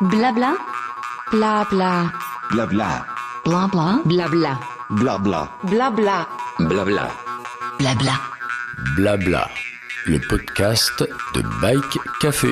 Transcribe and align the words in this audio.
Blabla. 0.00 0.56
Blabla. 1.32 2.12
Blabla. 2.52 3.04
Blabla. 3.44 4.02
Blabla. 4.04 4.60
Blabla. 4.90 5.50
Blabla. 5.64 6.28
Blabla. 6.60 7.10
Blabla. 7.80 8.20
Blabla. 8.94 9.48
Le 10.06 10.20
podcast 10.20 11.02
de 11.34 11.42
Bike 11.60 11.98
Café. 12.20 12.50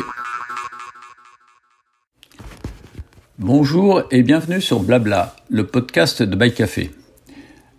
Bonjour 3.39 4.03
et 4.11 4.25
bienvenue 4.25 4.61
sur 4.61 4.81
Blabla, 4.81 5.37
le 5.49 5.65
podcast 5.69 6.25
de 6.25 6.35
Bike 6.35 6.57
Café. 6.57 6.91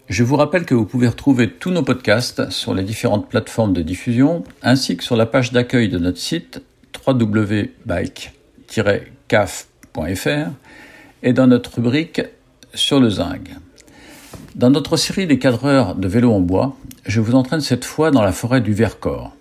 Je 0.08 0.24
vous 0.24 0.38
rappelle 0.38 0.64
que 0.64 0.76
vous 0.76 0.86
pouvez 0.86 1.10
retrouver 1.10 1.52
tous 1.52 1.72
nos 1.72 1.84
podcasts 1.84 2.50
sur 2.52 2.74
les 2.74 2.84
différentes 2.84 3.28
plateformes 3.28 3.74
de 3.74 3.82
diffusion 3.82 4.46
ainsi 4.62 4.96
que 4.96 5.04
sur 5.04 5.18
la 5.18 5.26
page 5.26 5.52
d'accueil 5.52 5.90
de 5.90 6.00
notre 6.00 6.20
site 6.20 6.62
www.bike-caf.fr 9.28 10.52
et 11.24 11.34
dans 11.34 11.48
notre 11.48 11.76
rubrique 11.76 12.22
sur 12.74 13.00
le 13.00 13.10
zinc. 13.10 13.50
Dans 14.56 14.70
notre 14.70 14.98
série 14.98 15.28
des 15.28 15.40
cadreurs 15.40 15.96
de 15.96 16.08
vélo 16.08 16.32
en 16.32 16.40
bois, 16.40 16.76
je 17.06 17.22
vous 17.22 17.36
entraîne 17.36 17.62
cette 17.62 17.86
fois 17.86 18.12
dans 18.12 18.24
la 18.24 18.32
forêt 18.32 18.62
du 18.62 18.74
Vercors. 18.74 19.36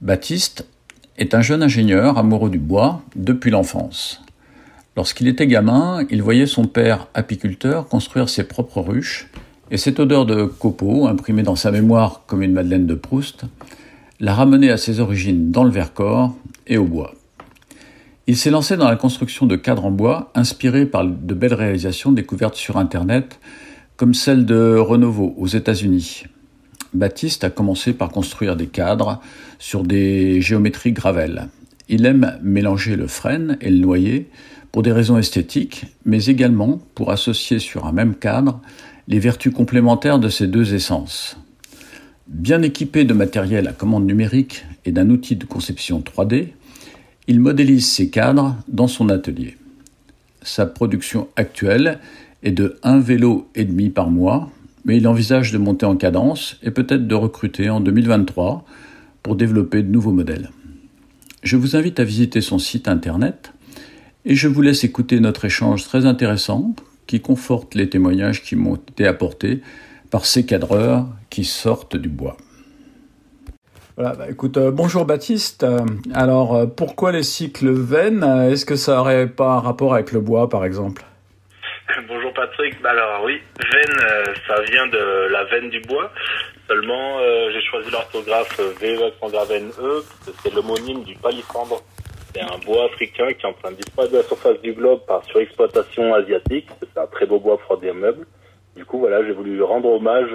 Baptiste 0.00 0.66
est 1.16 1.34
un 1.34 1.40
jeune 1.40 1.62
ingénieur 1.62 2.18
amoureux 2.18 2.50
du 2.50 2.58
bois 2.58 3.02
depuis 3.16 3.50
l'enfance. 3.50 4.22
Lorsqu'il 4.96 5.28
était 5.28 5.46
gamin, 5.46 6.04
il 6.10 6.22
voyait 6.22 6.46
son 6.46 6.66
père 6.66 7.08
apiculteur 7.14 7.88
construire 7.88 8.28
ses 8.28 8.44
propres 8.44 8.80
ruches 8.80 9.28
et 9.70 9.76
cette 9.76 10.00
odeur 10.00 10.26
de 10.26 10.44
copeaux, 10.44 11.06
imprimée 11.06 11.42
dans 11.42 11.56
sa 11.56 11.70
mémoire 11.70 12.22
comme 12.26 12.42
une 12.42 12.52
Madeleine 12.52 12.86
de 12.86 12.94
Proust, 12.94 13.44
l'a 14.20 14.34
ramené 14.34 14.70
à 14.70 14.76
ses 14.76 15.00
origines 15.00 15.50
dans 15.50 15.64
le 15.64 15.70
Vercors 15.70 16.34
et 16.66 16.78
au 16.78 16.84
bois. 16.84 17.14
Il 18.30 18.36
s'est 18.36 18.50
lancé 18.50 18.76
dans 18.76 18.90
la 18.90 18.96
construction 18.96 19.46
de 19.46 19.56
cadres 19.56 19.86
en 19.86 19.90
bois, 19.90 20.30
inspiré 20.34 20.84
par 20.84 21.02
de 21.02 21.32
belles 21.32 21.54
réalisations 21.54 22.12
découvertes 22.12 22.56
sur 22.56 22.76
Internet, 22.76 23.40
comme 23.96 24.12
celle 24.12 24.44
de 24.44 24.76
Renovo 24.76 25.34
aux 25.38 25.46
États-Unis. 25.46 26.24
Baptiste 26.92 27.44
a 27.44 27.48
commencé 27.48 27.94
par 27.94 28.10
construire 28.10 28.54
des 28.54 28.66
cadres 28.66 29.22
sur 29.58 29.82
des 29.82 30.42
géométries 30.42 30.92
Gravel. 30.92 31.48
Il 31.88 32.04
aime 32.04 32.38
mélanger 32.42 32.96
le 32.96 33.06
frêne 33.06 33.56
et 33.62 33.70
le 33.70 33.78
noyer 33.78 34.28
pour 34.72 34.82
des 34.82 34.92
raisons 34.92 35.16
esthétiques, 35.16 35.86
mais 36.04 36.26
également 36.26 36.82
pour 36.94 37.10
associer 37.10 37.58
sur 37.58 37.86
un 37.86 37.92
même 37.92 38.14
cadre 38.14 38.60
les 39.06 39.20
vertus 39.20 39.54
complémentaires 39.54 40.18
de 40.18 40.28
ces 40.28 40.48
deux 40.48 40.74
essences. 40.74 41.38
Bien 42.26 42.60
équipé 42.60 43.04
de 43.04 43.14
matériel 43.14 43.66
à 43.68 43.72
commande 43.72 44.04
numérique 44.04 44.66
et 44.84 44.92
d'un 44.92 45.08
outil 45.08 45.36
de 45.36 45.46
conception 45.46 46.00
3D, 46.00 46.48
il 47.28 47.40
modélise 47.40 47.86
ses 47.86 48.08
cadres 48.08 48.56
dans 48.68 48.88
son 48.88 49.10
atelier. 49.10 49.58
Sa 50.42 50.64
production 50.64 51.28
actuelle 51.36 52.00
est 52.42 52.52
de 52.52 52.78
un 52.82 52.98
vélo 52.98 53.48
et 53.54 53.66
demi 53.66 53.90
par 53.90 54.10
mois, 54.10 54.50
mais 54.86 54.96
il 54.96 55.06
envisage 55.06 55.52
de 55.52 55.58
monter 55.58 55.84
en 55.84 55.96
cadence 55.96 56.56
et 56.62 56.70
peut-être 56.70 57.06
de 57.06 57.14
recruter 57.14 57.68
en 57.68 57.80
2023 57.80 58.64
pour 59.22 59.36
développer 59.36 59.82
de 59.82 59.90
nouveaux 59.90 60.12
modèles. 60.12 60.50
Je 61.42 61.58
vous 61.58 61.76
invite 61.76 62.00
à 62.00 62.04
visiter 62.04 62.40
son 62.40 62.58
site 62.58 62.88
internet 62.88 63.52
et 64.24 64.34
je 64.34 64.48
vous 64.48 64.62
laisse 64.62 64.82
écouter 64.82 65.20
notre 65.20 65.44
échange 65.44 65.84
très 65.84 66.06
intéressant 66.06 66.74
qui 67.06 67.20
conforte 67.20 67.74
les 67.74 67.90
témoignages 67.90 68.42
qui 68.42 68.56
m'ont 68.56 68.76
été 68.76 69.06
apportés 69.06 69.60
par 70.10 70.24
ces 70.24 70.46
cadreurs 70.46 71.06
qui 71.28 71.44
sortent 71.44 71.96
du 71.96 72.08
bois. 72.08 72.38
Voilà, 73.98 74.14
bah, 74.14 74.26
écoute, 74.30 74.56
euh, 74.58 74.70
bonjour 74.70 75.04
Baptiste. 75.06 75.64
Euh, 75.64 75.80
alors, 76.14 76.54
euh, 76.54 76.66
pourquoi 76.66 77.10
les 77.10 77.24
cycles 77.24 77.72
veines 77.72 78.22
Est-ce 78.48 78.64
que 78.64 78.76
ça 78.76 79.00
aurait 79.00 79.26
pas 79.26 79.54
un 79.54 79.58
rapport 79.58 79.92
avec 79.92 80.12
le 80.12 80.20
bois, 80.20 80.48
par 80.48 80.64
exemple? 80.64 81.02
Bonjour 82.06 82.32
Patrick. 82.32 82.80
Bah, 82.80 82.90
alors 82.90 83.24
oui, 83.24 83.40
veine, 83.58 83.98
ça 84.46 84.60
vient 84.70 84.86
de 84.86 85.26
la 85.32 85.42
veine 85.46 85.68
du 85.68 85.80
bois. 85.80 86.12
Seulement, 86.68 87.18
j'ai 87.52 87.60
choisi 87.60 87.90
l'orthographe 87.90 88.60
V 88.80 89.04
accent 89.04 89.36
N 89.50 89.70
E, 89.80 90.04
parce 90.04 90.36
que 90.36 90.42
c'est 90.44 90.54
l'homonyme 90.54 91.02
du 91.02 91.16
palissandre 91.16 91.82
c'est 92.32 92.42
un 92.42 92.58
bois 92.64 92.84
africain 92.84 93.32
qui 93.32 93.46
est 93.46 93.48
en 93.48 93.54
train 93.54 93.72
de 93.72 93.76
disparaître 93.76 94.12
de 94.12 94.18
la 94.18 94.22
surface 94.22 94.60
du 94.60 94.74
globe 94.74 95.00
par 95.08 95.24
surexploitation 95.24 96.14
asiatique. 96.14 96.68
C'est 96.80 97.00
un 97.00 97.06
très 97.06 97.26
beau 97.26 97.40
bois 97.40 97.58
pour 97.58 97.78
des 97.78 97.90
meubles. 97.90 98.26
Du 98.76 98.84
coup, 98.84 99.00
voilà, 99.00 99.24
j'ai 99.24 99.32
voulu 99.32 99.60
rendre 99.62 99.88
hommage 99.88 100.30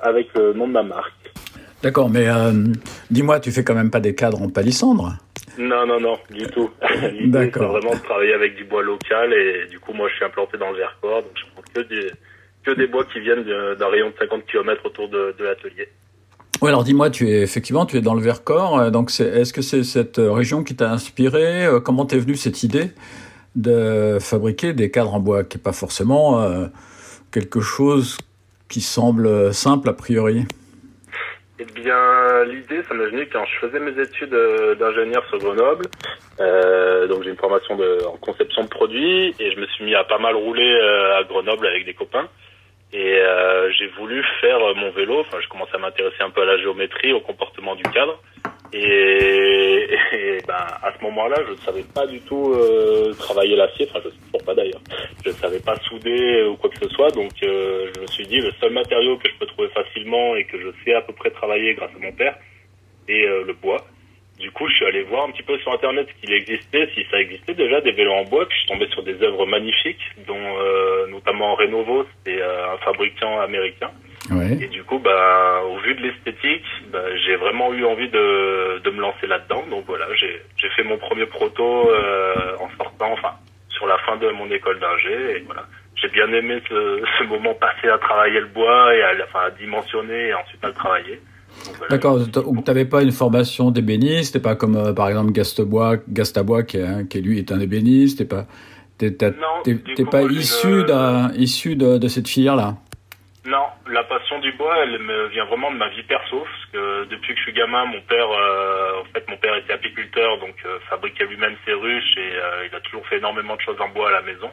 avec 0.00 0.32
le 0.34 0.54
nom 0.54 0.66
de 0.68 0.72
ma 0.72 0.84
marque. 0.84 1.34
D'accord, 1.84 2.08
mais 2.08 2.26
euh, 2.26 2.50
dis-moi, 3.10 3.40
tu 3.40 3.52
fais 3.52 3.62
quand 3.62 3.74
même 3.74 3.90
pas 3.90 4.00
des 4.00 4.14
cadres 4.14 4.40
en 4.40 4.48
palissandre? 4.48 5.18
Non, 5.58 5.86
non, 5.86 6.00
non, 6.00 6.16
du 6.30 6.46
tout. 6.46 6.70
L'idée, 7.12 7.50
c'est 7.52 7.58
vraiment 7.58 7.94
de 7.94 8.02
travailler 8.02 8.32
avec 8.32 8.56
du 8.56 8.64
bois 8.64 8.82
local 8.82 9.34
et 9.34 9.68
du 9.68 9.78
coup, 9.78 9.92
moi, 9.92 10.08
je 10.08 10.14
suis 10.14 10.24
implanté 10.24 10.56
dans 10.56 10.70
le 10.70 10.78
Vercors, 10.78 11.20
donc 11.20 11.32
je 11.34 11.44
prends 11.52 11.62
que 11.74 11.80
des, 11.86 12.10
que 12.64 12.70
des 12.70 12.86
bois 12.86 13.04
qui 13.04 13.20
viennent 13.20 13.44
d'un 13.44 13.88
rayon 13.88 14.08
de 14.08 14.14
50 14.18 14.46
km 14.46 14.86
autour 14.86 15.10
de 15.10 15.34
l'atelier. 15.44 15.88
Oui, 16.62 16.70
alors 16.70 16.84
dis-moi, 16.84 17.10
tu 17.10 17.28
es 17.28 17.42
effectivement, 17.42 17.84
tu 17.84 17.98
es 17.98 18.00
dans 18.00 18.14
le 18.14 18.22
Vercors. 18.22 18.78
Euh, 18.78 18.90
donc, 18.90 19.10
est-ce 19.20 19.52
que 19.52 19.60
c'est 19.60 19.84
cette 19.84 20.16
région 20.16 20.64
qui 20.64 20.74
t'a 20.74 20.90
inspiré? 20.90 21.66
Euh, 21.66 21.80
Comment 21.80 22.06
t'es 22.06 22.18
venue 22.18 22.36
cette 22.36 22.62
idée 22.62 22.92
de 23.56 24.16
fabriquer 24.22 24.72
des 24.72 24.90
cadres 24.90 25.12
en 25.12 25.20
bois, 25.20 25.44
qui 25.44 25.58
n'est 25.58 25.62
pas 25.62 25.72
forcément 25.72 26.42
quelque 27.30 27.60
chose 27.60 28.16
qui 28.70 28.80
semble 28.80 29.52
simple 29.52 29.90
a 29.90 29.92
priori? 29.92 30.46
Eh 31.58 31.64
bien, 31.64 32.44
l'idée, 32.44 32.82
ça 32.82 32.94
m'est 32.94 33.06
venu 33.06 33.28
quand 33.32 33.44
je 33.44 33.66
faisais 33.66 33.78
mes 33.78 34.00
études 34.00 34.34
d'ingénieur 34.78 35.24
sur 35.28 35.38
Grenoble. 35.38 35.86
donc, 37.08 37.22
j'ai 37.22 37.30
une 37.30 37.36
formation 37.36 37.76
de, 37.76 38.04
en 38.06 38.16
conception 38.16 38.64
de 38.64 38.68
produits 38.68 39.34
et 39.38 39.52
je 39.52 39.60
me 39.60 39.66
suis 39.66 39.84
mis 39.84 39.94
à 39.94 40.04
pas 40.04 40.18
mal 40.18 40.34
rouler 40.34 40.80
à 41.16 41.22
Grenoble 41.24 41.66
avec 41.66 41.84
des 41.84 41.94
copains. 41.94 42.28
Et 42.94 43.18
euh, 43.18 43.72
j'ai 43.72 43.88
voulu 43.98 44.24
faire 44.40 44.60
mon 44.76 44.92
vélo. 44.92 45.18
Enfin, 45.20 45.38
je 45.42 45.48
commençais 45.48 45.74
à 45.74 45.78
m'intéresser 45.78 46.22
un 46.22 46.30
peu 46.30 46.42
à 46.42 46.44
la 46.44 46.58
géométrie, 46.58 47.12
au 47.12 47.20
comportement 47.20 47.74
du 47.74 47.82
cadre. 47.82 48.20
Et, 48.72 49.73
et 50.12 50.38
ben, 50.46 50.54
à 50.54 50.92
ce 50.96 51.02
moment-là, 51.04 51.36
je 51.46 51.52
ne 51.52 51.58
savais 51.58 51.82
pas 51.82 52.06
du 52.06 52.20
tout 52.20 52.52
euh, 52.52 53.12
travailler 53.14 53.56
l'acier. 53.56 53.86
Enfin, 53.90 54.00
je 54.02 54.08
ne 54.08 54.12
sais 54.12 54.20
toujours 54.26 54.44
pas 54.44 54.54
d'ailleurs. 54.54 54.80
Je 55.24 55.30
ne 55.30 55.34
savais 55.34 55.60
pas 55.60 55.76
souder 55.80 56.44
ou 56.44 56.56
quoi 56.56 56.70
que 56.70 56.78
ce 56.78 56.88
soit. 56.94 57.10
Donc, 57.10 57.32
euh, 57.42 57.90
je 57.94 58.00
me 58.00 58.06
suis 58.08 58.26
dit, 58.26 58.40
le 58.40 58.52
seul 58.60 58.72
matériau 58.72 59.16
que 59.18 59.28
je 59.28 59.34
peux 59.38 59.46
trouver 59.46 59.68
facilement 59.68 60.36
et 60.36 60.44
que 60.44 60.60
je 60.60 60.68
sais 60.84 60.94
à 60.94 61.02
peu 61.02 61.12
près 61.12 61.30
travailler 61.30 61.74
grâce 61.74 61.90
à 61.94 62.04
mon 62.04 62.12
père, 62.12 62.36
c'est 63.06 63.26
euh, 63.26 63.44
le 63.44 63.52
bois. 63.54 63.84
Du 64.38 64.50
coup, 64.50 64.68
je 64.68 64.74
suis 64.74 64.86
allé 64.86 65.02
voir 65.02 65.26
un 65.26 65.30
petit 65.30 65.44
peu 65.44 65.56
sur 65.58 65.72
Internet 65.72 66.08
ce 66.08 66.20
qu'il 66.20 66.34
existait, 66.34 66.88
si 66.94 67.04
ça 67.08 67.20
existait 67.20 67.54
déjà 67.54 67.80
des 67.80 67.92
vélos 67.92 68.12
en 68.12 68.24
bois. 68.24 68.46
Puis 68.46 68.56
je 68.56 68.60
suis 68.62 68.68
tombé 68.72 68.88
sur 68.90 69.02
des 69.04 69.22
œuvres 69.22 69.46
magnifiques, 69.46 70.02
dont 70.26 70.58
notamment 71.24 71.54
Renovo, 71.54 72.04
euh, 72.28 72.74
un 72.74 72.78
fabricant 72.78 73.40
américain. 73.40 73.90
Ouais. 74.30 74.58
Et 74.60 74.68
du 74.68 74.82
coup, 74.84 74.98
bah, 74.98 75.62
au 75.68 75.78
vu 75.80 75.94
de 75.94 76.00
l'esthétique, 76.00 76.64
bah, 76.90 77.02
j'ai 77.24 77.36
vraiment 77.36 77.72
eu 77.74 77.84
envie 77.84 78.08
de, 78.08 78.78
de 78.78 78.90
me 78.90 79.00
lancer 79.00 79.26
là-dedans. 79.26 79.64
Donc 79.70 79.84
voilà, 79.86 80.06
j'ai 80.14 80.70
fait 80.76 80.84
mon 80.84 80.96
premier 80.96 81.26
proto 81.26 81.90
euh, 81.90 82.56
en 82.58 82.68
sortant, 82.76 83.12
enfin, 83.12 83.32
sur 83.68 83.86
la 83.86 83.98
fin 83.98 84.16
de 84.16 84.30
mon 84.30 84.50
école 84.50 84.80
d'ingé. 84.80 85.36
Et 85.36 85.44
voilà, 85.46 85.64
j'ai 85.96 86.08
bien 86.08 86.28
aimé 86.32 86.62
ce, 86.68 87.02
ce, 87.18 87.24
moment 87.24 87.54
passé 87.54 87.88
à 87.88 87.98
travailler 87.98 88.40
le 88.40 88.46
bois 88.46 88.94
et 88.94 89.02
à, 89.02 89.12
enfin, 89.28 89.46
à 89.46 89.50
dimensionner 89.50 90.28
et 90.28 90.34
ensuite 90.34 90.64
à 90.64 90.68
le 90.68 90.74
travailler. 90.74 91.20
D'accord, 91.88 92.18
tu 92.32 92.40
n'avais 92.66 92.84
pas 92.84 93.02
une 93.02 93.12
formation 93.12 93.70
d'ébéniste, 93.70 94.40
pas 94.40 94.56
comme 94.56 94.76
euh, 94.76 94.92
par 94.92 95.08
exemple 95.08 95.32
Gastabois, 95.32 95.98
Gastabois 96.08 96.64
qui, 96.64 96.78
est, 96.78 97.08
qui 97.08 97.20
lui 97.20 97.38
est 97.38 97.52
un 97.52 97.60
ébéniste, 97.60 98.18
t'es 98.18 98.24
pas, 98.24 98.46
t'es, 98.98 99.10
pas 99.10 100.22
issu, 100.22 100.84
issu 101.36 101.76
de, 101.76 101.98
de 101.98 102.08
cette 102.08 102.28
filière-là? 102.28 102.76
Non, 103.46 103.66
la 103.90 104.04
passion 104.04 104.38
du 104.38 104.52
bois, 104.52 104.78
elle 104.84 104.98
me 105.00 105.26
vient 105.28 105.44
vraiment 105.44 105.70
de 105.70 105.76
ma 105.76 105.88
vie 105.90 106.02
perso, 106.04 106.40
parce 106.40 106.66
que 106.72 107.04
depuis 107.04 107.34
que 107.34 107.38
je 107.38 107.42
suis 107.42 107.52
gamin, 107.52 107.84
mon 107.84 108.00
père, 108.00 108.30
euh, 108.30 109.02
en 109.02 109.04
fait, 109.12 109.28
mon 109.28 109.36
père 109.36 109.54
était 109.56 109.74
apiculteur, 109.74 110.38
donc 110.38 110.54
euh, 110.64 110.78
fabriquait 110.88 111.26
lui-même 111.26 111.54
ses 111.66 111.74
ruches 111.74 112.16
et 112.16 112.32
il 112.70 112.74
a 112.74 112.80
toujours 112.80 113.06
fait 113.06 113.18
énormément 113.18 113.56
de 113.56 113.60
choses 113.60 113.80
en 113.80 113.88
bois 113.90 114.08
à 114.08 114.12
la 114.12 114.22
maison. 114.22 114.50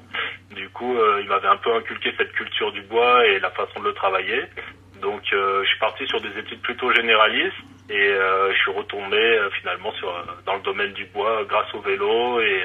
Du 0.53 0.67
coup, 0.69 0.97
il 1.21 1.27
m'avait 1.27 1.47
un 1.47 1.57
peu 1.57 1.73
inculqué 1.73 2.13
cette 2.17 2.33
culture 2.33 2.71
du 2.73 2.81
bois 2.81 3.25
et 3.25 3.39
la 3.39 3.51
façon 3.51 3.79
de 3.79 3.85
le 3.85 3.93
travailler. 3.93 4.43
Donc 5.01 5.21
euh, 5.33 5.63
je 5.63 5.69
suis 5.69 5.79
parti 5.79 6.05
sur 6.07 6.21
des 6.21 6.29
études 6.39 6.61
plutôt 6.61 6.93
généralistes 6.93 7.57
et 7.89 7.93
euh, 7.93 8.53
je 8.53 8.57
suis 8.59 8.71
retourné 8.71 9.17
euh, 9.17 9.49
finalement 9.59 9.89
dans 10.45 10.55
le 10.55 10.61
domaine 10.61 10.93
du 10.93 11.05
bois 11.05 11.43
grâce 11.49 11.73
au 11.73 11.81
vélo 11.81 12.39
et, 12.39 12.61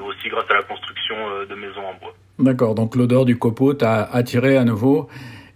aussi 0.00 0.28
grâce 0.28 0.50
à 0.50 0.54
la 0.54 0.62
construction 0.62 1.14
de 1.48 1.54
maisons 1.54 1.84
en 1.84 1.94
bois. 1.94 2.14
D'accord, 2.38 2.74
donc 2.74 2.96
l'odeur 2.96 3.24
du 3.26 3.38
copeau 3.38 3.74
t'a 3.74 4.04
attiré 4.04 4.56
à 4.56 4.64
nouveau. 4.64 5.08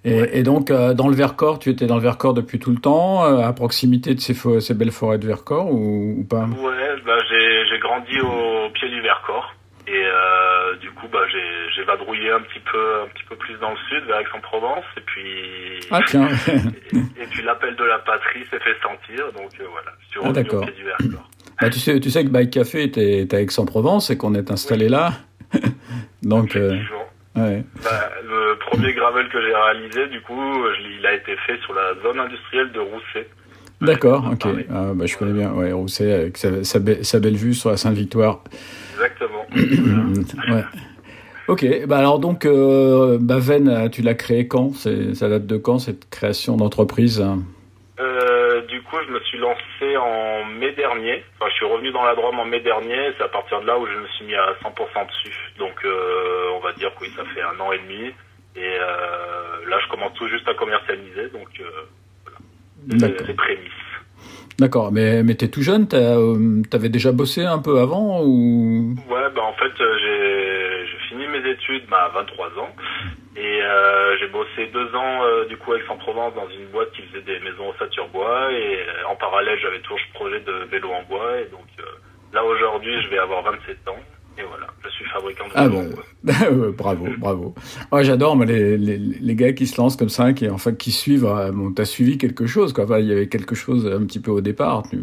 Et, 0.08 0.44
donc, 0.44 0.70
dans 0.70 1.08
le 1.08 1.16
Vercors, 1.16 1.58
tu 1.58 1.70
étais 1.70 1.86
dans 1.86 1.96
le 1.96 2.02
Vercors 2.02 2.32
depuis 2.32 2.60
tout 2.60 2.70
le 2.70 2.78
temps, 2.78 3.24
à 3.24 3.52
proximité 3.52 4.14
de 4.14 4.20
ces, 4.20 4.34
ces 4.34 4.74
belles 4.74 4.92
forêts 4.92 5.18
de 5.18 5.26
Vercors 5.26 5.68
ou, 5.68 6.24
pas? 6.30 6.44
Ouais, 6.44 6.94
bah, 7.04 7.18
j'ai 7.28 7.78
grandi 7.80 8.20
au 8.20 8.70
pied 8.70 8.88
du 8.88 9.00
Vercors. 9.00 9.52
Et 9.88 9.92
euh, 9.92 10.74
du 10.80 10.90
coup, 10.90 11.06
bah, 11.12 11.20
j'ai 11.30 11.84
vadrouillé 11.84 12.32
un 12.32 12.40
petit 12.40 12.58
peu, 12.58 13.02
un 13.04 13.08
petit 13.08 13.22
peu 13.28 13.36
plus 13.36 13.54
dans 13.58 13.70
le 13.70 13.76
sud, 13.88 14.04
vers 14.06 14.18
Aix-en-Provence, 14.18 14.84
et 14.96 15.00
puis 15.00 15.80
ah, 15.92 16.00
tiens. 16.04 16.26
et, 16.92 17.26
puis 17.30 17.42
l'appel 17.44 17.76
de 17.76 17.84
la 17.84 18.00
patrie 18.00 18.44
s'est 18.50 18.58
fait 18.58 18.74
sentir, 18.82 19.32
donc 19.32 19.52
euh, 19.60 19.64
voilà, 19.70 19.92
je 20.00 20.06
suis 20.10 20.20
ah, 20.24 20.32
pied 20.32 20.74
du 20.74 20.84
Vercors. 20.84 21.30
Bah, 21.58 21.70
tu, 21.70 21.78
sais, 21.78 21.98
tu 22.00 22.10
sais 22.10 22.22
que 22.22 22.28
Bike 22.28 22.50
Café 22.50 22.82
était, 22.82 23.26
à 23.34 23.40
Aix-en-Provence 23.40 24.10
et 24.10 24.18
qu'on 24.18 24.34
est 24.34 24.50
installé 24.50 24.90
là. 24.90 25.12
Donc, 26.22 26.54
euh, 26.54 26.78
ouais. 27.34 27.64
Bah, 27.82 28.10
premier 28.66 28.92
gravel 28.92 29.28
que 29.28 29.40
j'ai 29.40 29.54
réalisé, 29.54 30.06
du 30.08 30.20
coup, 30.22 30.40
je- 30.76 30.98
il 30.98 31.06
a 31.06 31.14
été 31.14 31.34
fait 31.46 31.58
sur 31.62 31.74
la 31.74 31.94
zone 32.02 32.20
industrielle 32.20 32.70
de 32.72 32.80
Rousset. 32.80 33.28
D'accord, 33.80 34.24
ok. 34.32 34.46
Ah, 34.70 34.92
bah, 34.94 35.04
je 35.06 35.16
connais 35.16 35.32
bien, 35.32 35.52
ouais, 35.52 35.72
Rousset, 35.72 36.12
avec 36.12 36.36
sa, 36.38 36.64
sa, 36.64 36.78
be- 36.78 37.02
sa 37.02 37.20
belle 37.20 37.36
vue 37.36 37.54
sur 37.54 37.70
la 37.70 37.76
Sainte-Victoire. 37.76 38.40
Exactement. 38.94 39.46
ouais. 40.54 40.64
Ok, 41.48 41.64
bah 41.86 41.98
alors 41.98 42.18
donc, 42.18 42.44
euh, 42.44 43.18
Baven, 43.20 43.68
euh, 43.68 43.88
tu 43.88 44.02
l'as 44.02 44.14
créé 44.14 44.48
quand? 44.48 44.72
Ça 44.74 45.28
date 45.28 45.46
de 45.46 45.56
quand 45.56 45.78
cette 45.78 46.10
création 46.10 46.56
d'entreprise? 46.56 47.24
Euh, 48.00 48.62
du 48.62 48.82
coup, 48.82 48.96
je 49.06 49.12
me 49.12 49.20
suis 49.20 49.38
lancé 49.38 49.96
en 49.96 50.44
mai 50.58 50.72
dernier. 50.72 51.22
Enfin, 51.38 51.48
je 51.50 51.54
suis 51.54 51.64
revenu 51.66 51.92
dans 51.92 52.02
la 52.04 52.14
Drôme 52.16 52.38
en 52.40 52.44
mai 52.44 52.60
dernier. 52.60 53.12
C'est 53.16 53.22
à 53.24 53.28
partir 53.28 53.60
de 53.60 53.66
là 53.66 53.78
où 53.78 53.86
je 53.86 53.92
me 53.96 54.06
suis 54.08 54.24
mis 54.26 54.34
à 54.34 54.54
100% 54.64 55.06
dessus. 55.06 55.52
Donc, 55.58 55.74
euh, 55.84 56.48
on 56.56 56.60
va 56.60 56.72
dire 56.72 56.92
que 56.96 57.02
oui, 57.02 57.10
ça 57.16 57.22
fait 57.32 57.42
un 57.42 57.60
an 57.60 57.70
et 57.72 57.78
demi. 57.78 58.06
Et 58.56 58.60
euh, 58.80 59.68
là, 59.70 59.78
je 59.84 59.85
commence 59.96 60.14
tout 60.14 60.28
juste 60.28 60.48
à 60.48 60.54
commercialiser. 60.54 61.28
Donc, 61.32 61.48
euh, 61.60 61.64
voilà. 62.98 63.14
Les, 63.26 63.34
prémices. 63.34 63.70
D'accord, 64.58 64.92
mais, 64.92 65.22
mais 65.22 65.34
t'es 65.34 65.48
tout 65.48 65.62
jeune, 65.62 65.86
euh, 65.92 66.62
t'avais 66.70 66.88
déjà 66.88 67.12
bossé 67.12 67.44
un 67.44 67.58
peu 67.58 67.78
avant 67.78 68.22
ou? 68.22 68.94
Ouais, 69.08 69.28
bah 69.34 69.42
en 69.42 69.52
fait, 69.54 69.80
euh, 69.80 70.84
j'ai 70.86 71.08
fini 71.08 71.26
mes 71.28 71.50
études 71.50 71.86
bah, 71.90 72.10
à 72.10 72.20
23 72.20 72.46
ans. 72.58 72.74
Et 73.36 73.62
euh, 73.62 74.16
j'ai 74.18 74.28
bossé 74.28 74.66
deux 74.72 74.94
ans, 74.94 75.24
euh, 75.24 75.44
du 75.44 75.58
coup, 75.58 75.72
à 75.72 75.78
Aix-en-Provence, 75.78 76.34
dans 76.34 76.48
une 76.48 76.66
boîte 76.68 76.90
qui 76.92 77.02
faisait 77.02 77.22
des 77.22 77.38
maisons 77.40 77.68
ossature 77.68 78.08
bois. 78.08 78.50
Et 78.50 78.80
euh, 78.80 79.08
en 79.10 79.16
parallèle, 79.16 79.58
j'avais 79.60 79.80
toujours 79.80 80.00
ce 80.00 80.12
projet 80.14 80.40
de 80.40 80.52
vélo 80.70 80.90
en 80.90 81.02
bois. 81.02 81.40
Et 81.40 81.46
donc, 81.46 81.66
là, 82.32 82.42
aujourd'hui, 82.44 83.02
je 83.02 83.10
vais 83.10 83.18
avoir 83.18 83.42
27 83.42 83.88
ans. 83.88 83.98
Et 84.38 84.42
voilà, 84.48 84.66
je 84.84 84.88
suis 84.90 85.04
fabricant 85.06 85.44
de 85.46 85.52
Ah 85.54 85.68
vélo 85.68 85.80
en 85.80 85.84
bois. 85.84 86.66
ouais, 86.66 86.72
bravo, 86.72 87.06
bravo. 87.18 87.54
Ouais, 87.90 88.04
j'adore 88.04 88.36
les, 88.44 88.76
les, 88.76 88.98
les 88.98 89.34
gars 89.34 89.52
qui 89.52 89.66
se 89.66 89.80
lancent 89.80 89.96
comme 89.96 90.10
ça, 90.10 90.32
qui 90.34 90.48
en 90.50 90.58
fait 90.58 90.76
qui 90.76 90.90
suivent. 90.92 91.24
euh, 91.26 91.50
Bon, 91.52 91.72
t'as 91.72 91.84
suivi 91.86 92.18
quelque 92.18 92.46
chose, 92.46 92.72
quoi. 92.72 92.84
Enfin, 92.84 92.98
il 92.98 93.06
y 93.06 93.12
avait 93.12 93.28
quelque 93.28 93.54
chose 93.54 93.86
un 93.86 94.04
petit 94.04 94.20
peu 94.20 94.30
au 94.30 94.40
départ. 94.42 94.82
Tu, 94.90 94.98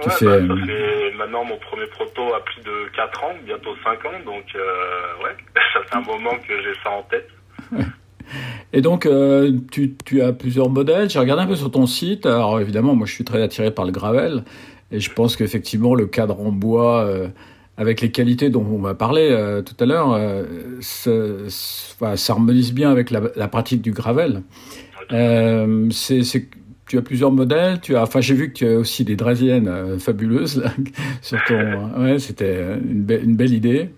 tu 0.00 0.08
Ouais, 0.08 0.14
fais. 0.14 0.24
bah, 0.26 0.32
euh, 0.32 0.48
ça 0.48 0.66
fait 0.66 1.16
maintenant 1.18 1.44
mon 1.44 1.58
premier 1.58 1.86
proto 1.88 2.22
a 2.34 2.40
plus 2.44 2.62
de 2.62 2.94
4 2.96 3.24
ans, 3.24 3.34
bientôt 3.44 3.70
5 3.84 4.04
ans. 4.06 4.18
Donc, 4.24 4.44
euh, 4.54 5.24
ouais, 5.24 5.36
ça 5.74 5.80
fait 5.88 5.96
un 5.96 6.00
moment 6.02 6.36
que 6.48 6.54
j'ai 6.62 6.74
ça 6.82 6.90
en 6.90 7.02
tête. 7.02 7.28
Et 8.72 8.80
donc, 8.80 9.04
euh, 9.04 9.52
tu, 9.70 9.94
tu 10.04 10.22
as 10.22 10.32
plusieurs 10.32 10.70
modèles. 10.70 11.10
J'ai 11.10 11.18
regardé 11.18 11.42
un 11.42 11.46
peu 11.46 11.56
sur 11.56 11.70
ton 11.70 11.86
site. 11.86 12.24
Alors, 12.24 12.58
évidemment, 12.60 12.94
moi, 12.94 13.06
je 13.06 13.12
suis 13.12 13.24
très 13.24 13.42
attiré 13.42 13.70
par 13.70 13.84
le 13.84 13.92
gravel. 13.92 14.44
Et 14.90 15.00
je 15.00 15.12
pense 15.12 15.36
qu'effectivement, 15.36 15.94
le 15.94 16.06
cadre 16.06 16.40
en 16.40 16.52
bois, 16.52 17.02
euh, 17.04 17.28
avec 17.76 18.00
les 18.00 18.10
qualités 18.10 18.50
dont 18.50 18.66
on 18.70 18.78
va 18.80 18.94
parler 18.94 19.28
euh, 19.30 19.62
tout 19.62 19.74
à 19.80 19.86
l'heure, 19.86 20.12
euh, 20.12 20.44
ça, 20.80 21.10
ça- 21.48 22.32
harmonise 22.32 22.72
bien 22.72 22.90
avec 22.90 23.10
la, 23.10 23.20
la 23.34 23.48
pratique 23.48 23.82
du 23.82 23.92
gravel. 23.92 24.42
Euh, 25.12 25.88
tu 26.86 26.98
as 26.98 27.02
plusieurs 27.02 27.32
modèles. 27.32 27.80
Tu 27.80 27.96
as, 27.96 28.02
enfin, 28.02 28.20
j'ai 28.20 28.34
vu 28.34 28.48
que 28.52 28.58
tu 28.58 28.66
as 28.66 28.78
aussi 28.78 29.04
des 29.04 29.16
draisiennes 29.16 29.68
euh, 29.68 29.98
fabuleuses 29.98 30.58
là, 30.62 30.70
sur 31.22 31.42
ton. 31.44 32.02
ouais, 32.02 32.18
c'était 32.18 32.74
une, 32.76 33.04
be- 33.04 33.22
une 33.22 33.36
belle 33.36 33.52
idée. 33.54 33.90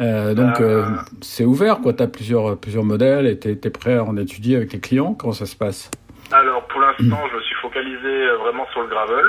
Donc, 0.00 0.62
c'est 1.22 1.44
ouvert, 1.44 1.80
quoi. 1.80 1.92
Tu 1.92 2.02
as 2.04 2.06
plusieurs, 2.06 2.56
plusieurs 2.56 2.84
modèles 2.84 3.26
et 3.26 3.36
tu 3.38 3.48
es, 3.50 3.70
prêt 3.70 3.96
à 3.96 4.04
en 4.04 4.16
étudier 4.16 4.54
avec 4.56 4.72
les 4.72 4.78
clients? 4.78 5.12
Comment 5.14 5.32
ça 5.32 5.44
se 5.46 5.56
passe? 5.56 5.90
Alors 6.30 6.66
pour 6.68 6.80
l'instant, 6.80 7.18
je 7.32 7.36
me 7.36 7.42
suis 7.42 7.54
focalisé 7.62 8.26
vraiment 8.42 8.64
sur 8.72 8.82
le 8.82 8.88
gravel. 8.88 9.24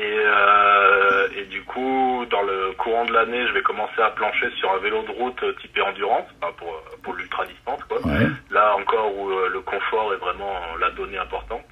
Et, 0.00 0.18
euh, 0.18 1.28
et 1.36 1.44
du 1.44 1.62
coup, 1.64 2.24
dans 2.30 2.40
le 2.40 2.72
courant 2.78 3.04
de 3.04 3.12
l'année, 3.12 3.46
je 3.46 3.52
vais 3.52 3.60
commencer 3.60 4.00
à 4.00 4.08
plancher 4.10 4.50
sur 4.52 4.72
un 4.72 4.78
vélo 4.78 5.02
de 5.02 5.10
route 5.10 5.44
typé 5.60 5.82
endurance, 5.82 6.26
pour, 6.56 6.82
pour 7.02 7.12
l'ultra 7.12 7.44
distance. 7.44 7.84
Quoi. 7.84 7.98
Ouais. 8.06 8.26
Là 8.50 8.76
encore 8.76 9.14
où 9.14 9.30
euh, 9.30 9.50
le 9.50 9.60
confort 9.60 10.14
est 10.14 10.16
vraiment 10.16 10.58
la 10.80 10.90
donnée 10.92 11.18
importante. 11.18 11.66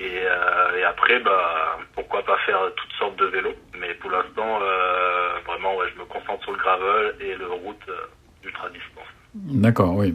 Et, 0.00 0.18
euh, 0.24 0.78
et 0.78 0.82
après, 0.82 1.20
bah, 1.20 1.78
pourquoi 1.94 2.24
pas 2.24 2.38
faire 2.38 2.60
toutes 2.74 2.92
sortes 2.94 3.16
de 3.16 3.26
vélos. 3.26 3.54
Mais 3.78 3.94
pour 3.94 4.10
l'instant, 4.10 4.58
euh, 4.62 5.38
vraiment, 5.46 5.76
ouais, 5.76 5.86
je 5.94 6.00
me 6.00 6.06
concentre 6.06 6.42
sur 6.42 6.52
le 6.52 6.58
gravel 6.58 7.14
et 7.20 7.36
le 7.36 7.46
route 7.46 7.86
ultra 8.42 8.68
distance. 8.70 9.06
D'accord, 9.34 9.96
oui. 9.96 10.14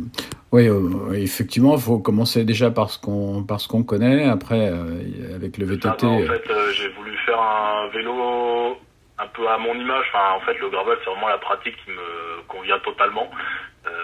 Oui, 0.52 0.68
euh, 0.68 1.14
effectivement, 1.14 1.76
il 1.76 1.82
faut 1.82 2.00
commencer 2.00 2.44
déjà 2.46 2.70
par 2.72 2.90
ce 2.90 3.00
qu'on 3.00 3.44
par 3.44 3.60
ce 3.60 3.68
qu'on 3.68 3.84
connaît. 3.84 4.26
Après, 4.26 4.70
euh, 4.72 5.36
avec 5.36 5.58
le 5.58 5.66
VTT. 5.66 5.88
bah, 5.88 6.08
en 6.08 6.22
euh, 6.22 6.28
fait, 6.28 6.50
euh, 6.50 6.72
j'ai 6.72 6.90
voulu 6.90 7.16
faire 7.26 7.40
un 7.40 7.88
vélo 7.90 8.78
un 9.18 9.28
peu 9.34 9.48
à 9.48 9.58
mon 9.58 9.74
image. 9.74 10.06
Enfin, 10.14 10.36
en 10.36 10.40
fait, 10.42 10.60
le 10.60 10.70
gravel, 10.70 10.98
c'est 11.04 11.10
vraiment 11.10 11.30
la 11.30 11.38
pratique 11.38 11.76
qui 11.84 11.92
me 11.92 12.42
convient 12.48 12.80
totalement. 12.80 13.30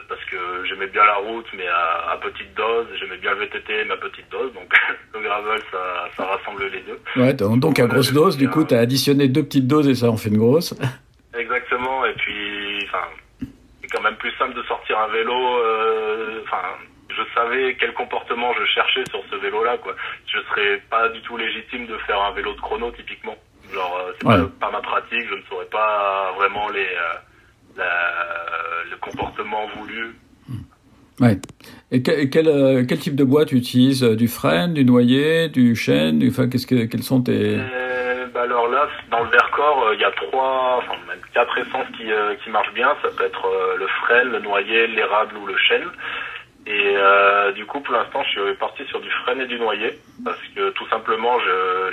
Parce 0.08 0.24
que 0.26 0.38
j'aimais 0.66 0.88
bien 0.88 1.04
la 1.06 1.16
route, 1.16 1.46
mais 1.58 1.68
à, 1.68 2.12
à 2.12 2.18
petite 2.18 2.54
dose. 2.56 2.86
J'aimais 3.00 3.18
bien 3.18 3.32
le 3.32 3.40
VTT, 3.40 3.86
mais 3.88 3.94
à 3.94 3.98
petite 3.98 4.30
dose. 4.30 4.54
Donc, 4.54 4.72
le 5.14 5.22
gravel, 5.22 5.60
ça, 5.72 6.08
ça 6.16 6.26
rassemble 6.26 6.66
les 6.66 6.82
deux. 6.82 7.00
Ouais, 7.16 7.34
donc 7.34 7.60
donc 7.60 7.80
à 7.80 7.88
grosse 7.88 8.14
dose, 8.14 8.38
du 8.38 8.50
coup, 8.50 8.64
tu 8.64 8.76
as 8.76 8.80
additionné 8.80 9.28
deux 9.28 9.44
petites 9.44 9.68
doses 9.68 9.88
et 9.88 9.96
ça 9.96 10.10
en 10.10 10.18
fait 10.18 10.30
une 10.30 10.38
grosse. 10.38 10.76
Exactement. 11.34 12.06
Et 12.06 12.14
puis, 12.14 12.86
enfin, 12.88 13.08
quand 13.92 14.02
même 14.02 14.16
plus 14.16 14.32
simple 14.40 14.54
de 14.56 14.64
sortir 14.64 14.98
un 15.00 15.08
vélo. 15.08 15.34
euh, 15.34 16.42
Enfin, 16.44 16.64
je 17.10 17.22
savais 17.36 17.76
quel 17.80 17.94
comportement 17.94 18.54
je 18.54 18.66
cherchais 18.74 19.04
sur 19.10 19.22
ce 19.30 19.36
vélo-là, 19.36 19.78
quoi. 19.78 19.96
Je 20.28 20.40
serais 20.50 20.82
pas 20.90 21.10
du 21.10 21.22
tout 21.22 21.38
légitime 21.38 21.86
de 21.88 21.98
faire 22.08 22.22
un 22.22 22.32
vélo 22.32 22.54
de 22.54 22.62
chrono, 22.62 22.92
typiquement. 22.92 23.36
Genre, 23.74 23.98
euh, 24.08 24.12
c'est 24.20 24.28
Ouais. 24.28 24.38
pas, 24.60 24.68
pas 24.68 24.72
ma 24.72 24.82
pratique. 24.82 25.28
Je 25.30 25.36
ne 25.36 25.42
saurais 25.50 25.66
pas 25.66 26.32
vraiment 26.38 26.70
les 26.70 26.80
euh, 26.86 27.14
la- 27.78 28.90
le 28.90 28.98
comportement 28.98 29.68
voulu. 29.78 30.16
Ouais. 31.20 31.38
Et 31.92 32.02
que- 32.02 32.26
quel, 32.26 32.48
euh, 32.48 32.84
quel 32.88 32.98
type 33.00 33.16
de 33.16 33.24
bois 33.24 33.46
tu 33.46 33.56
utilises? 33.56 34.02
Du 34.04 34.28
frêne, 34.28 34.74
du 34.74 34.84
noyer, 34.84 35.50
du 35.50 35.76
chêne 35.76 36.18
du, 36.20 36.30
enfin, 36.30 36.50
qu'est-ce 36.50 36.66
que, 36.66 36.86
Quels 36.86 37.04
sont 37.04 37.22
tes... 37.22 37.58
Euh, 37.60 38.26
bah 38.34 38.42
alors 38.44 38.68
là, 38.70 38.88
dans 39.12 39.24
le 39.24 39.30
Euh, 39.62 39.94
il 39.94 40.02
y 40.02 40.06
a 40.06 40.12
trois, 40.12 40.78
enfin 40.78 40.96
quatre 41.34 41.58
essences 41.58 41.88
qui, 41.98 42.12
euh, 42.12 42.36
qui 42.44 42.50
marchent 42.50 42.74
bien. 42.74 42.96
Ça 43.02 43.10
peut 43.16 43.26
être 43.26 43.46
euh, 43.46 43.78
le 43.78 43.88
frêne, 43.88 44.30
le 44.30 44.40
noyer, 44.40 44.88
l'érable 44.88 45.38
ou 45.38 45.46
le 45.46 45.58
chêne. 45.58 45.90
Et 46.68 46.94
euh, 46.96 47.52
du 47.54 47.66
coup, 47.66 47.80
pour 47.80 47.94
l'instant, 47.94 48.22
je 48.24 48.30
suis 48.40 48.54
parti 48.60 48.84
sur 48.86 49.02
du 49.02 49.10
frêne 49.24 49.42
et 49.42 49.48
du 49.48 49.58
noyer 49.60 49.98
parce 50.24 50.38
que 50.56 50.70
tout 50.72 50.88
simplement, 50.90 51.40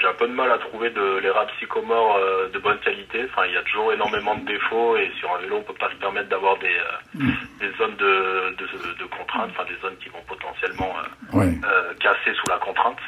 j'ai 0.00 0.06
un 0.06 0.12
peu 0.12 0.28
de 0.28 0.32
mal 0.34 0.50
à 0.52 0.58
trouver 0.58 0.90
de 0.90 1.18
l'érable 1.22 1.50
sycomore 1.58 2.16
euh, 2.20 2.48
de 2.52 2.58
bonne 2.58 2.78
qualité. 2.80 3.24
Enfin, 3.30 3.46
il 3.48 3.54
y 3.54 3.56
a 3.56 3.62
toujours 3.62 3.92
énormément 3.94 4.36
de 4.36 4.44
défauts 4.44 4.96
et 4.98 5.10
sur 5.18 5.32
un 5.34 5.40
vélo, 5.40 5.56
on 5.58 5.62
peut 5.62 5.78
pas 5.78 5.90
se 5.90 5.96
permettre 5.96 6.28
d'avoir 6.28 6.58
des, 6.58 6.66
euh, 6.66 7.24
des 7.60 7.70
zones 7.78 7.96
de, 7.96 8.56
de, 8.60 8.64
de 9.00 9.04
contrainte, 9.08 9.50
enfin 9.50 9.64
des 9.64 9.80
zones 9.80 9.96
qui 10.02 10.10
vont 10.10 10.22
potentiellement 10.28 10.92
euh, 11.00 11.38
Ouais, 11.38 11.46
euh, 11.64 11.92
casser 12.00 12.34
sous 12.36 12.50
la 12.50 12.58
contrainte. 12.58 12.98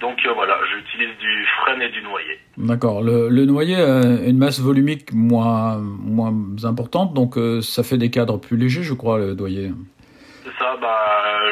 Donc 0.00 0.18
euh, 0.26 0.32
voilà, 0.34 0.58
j'utilise 0.72 1.16
du 1.18 1.46
frêne 1.62 1.80
et 1.82 1.90
du 1.90 2.02
noyer. 2.02 2.38
d'accord. 2.56 3.02
Le, 3.02 3.28
le 3.28 3.44
noyer 3.46 3.76
a 3.76 4.02
une 4.26 4.38
masse 4.38 4.60
volumique 4.60 5.12
moins, 5.12 5.78
moins 5.78 6.34
importante, 6.64 7.14
donc 7.14 7.36
euh, 7.38 7.60
ça 7.62 7.82
fait 7.84 7.98
des 7.98 8.10
cadres 8.10 8.38
plus 8.38 8.56
légers, 8.56 8.82
je 8.82 8.94
crois, 8.94 9.18
le 9.18 9.34
noyer. 9.34 9.70
Ça, 10.64 10.78
bah, 10.80 10.96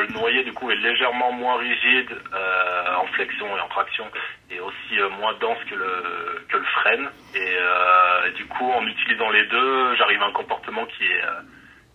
le 0.09 0.15
noyer 0.15 0.43
du 0.43 0.55
coup 0.55 0.71
est 0.71 0.77
légèrement 0.77 1.33
moins 1.33 1.59
rigide 1.59 2.17
euh, 2.33 2.97
en 2.97 3.07
flexion 3.09 3.45
et 3.55 3.61
en 3.61 3.69
traction 3.69 4.05
et 4.51 4.59
aussi 4.59 4.99
euh, 4.99 5.11
moins 5.21 5.35
dense 5.39 5.59
que 5.69 5.75
le, 5.75 6.41
que 6.49 6.57
le 6.57 6.65
frêne. 6.81 7.09
Et, 7.35 7.39
euh, 7.39 8.29
et 8.29 8.33
du 8.33 8.47
coup, 8.47 8.65
en 8.65 8.83
utilisant 8.87 9.29
les 9.29 9.47
deux, 9.49 9.97
j'arrive 9.97 10.23
à 10.23 10.29
un 10.29 10.33
comportement 10.33 10.87
qui 10.97 11.05
est, 11.05 11.25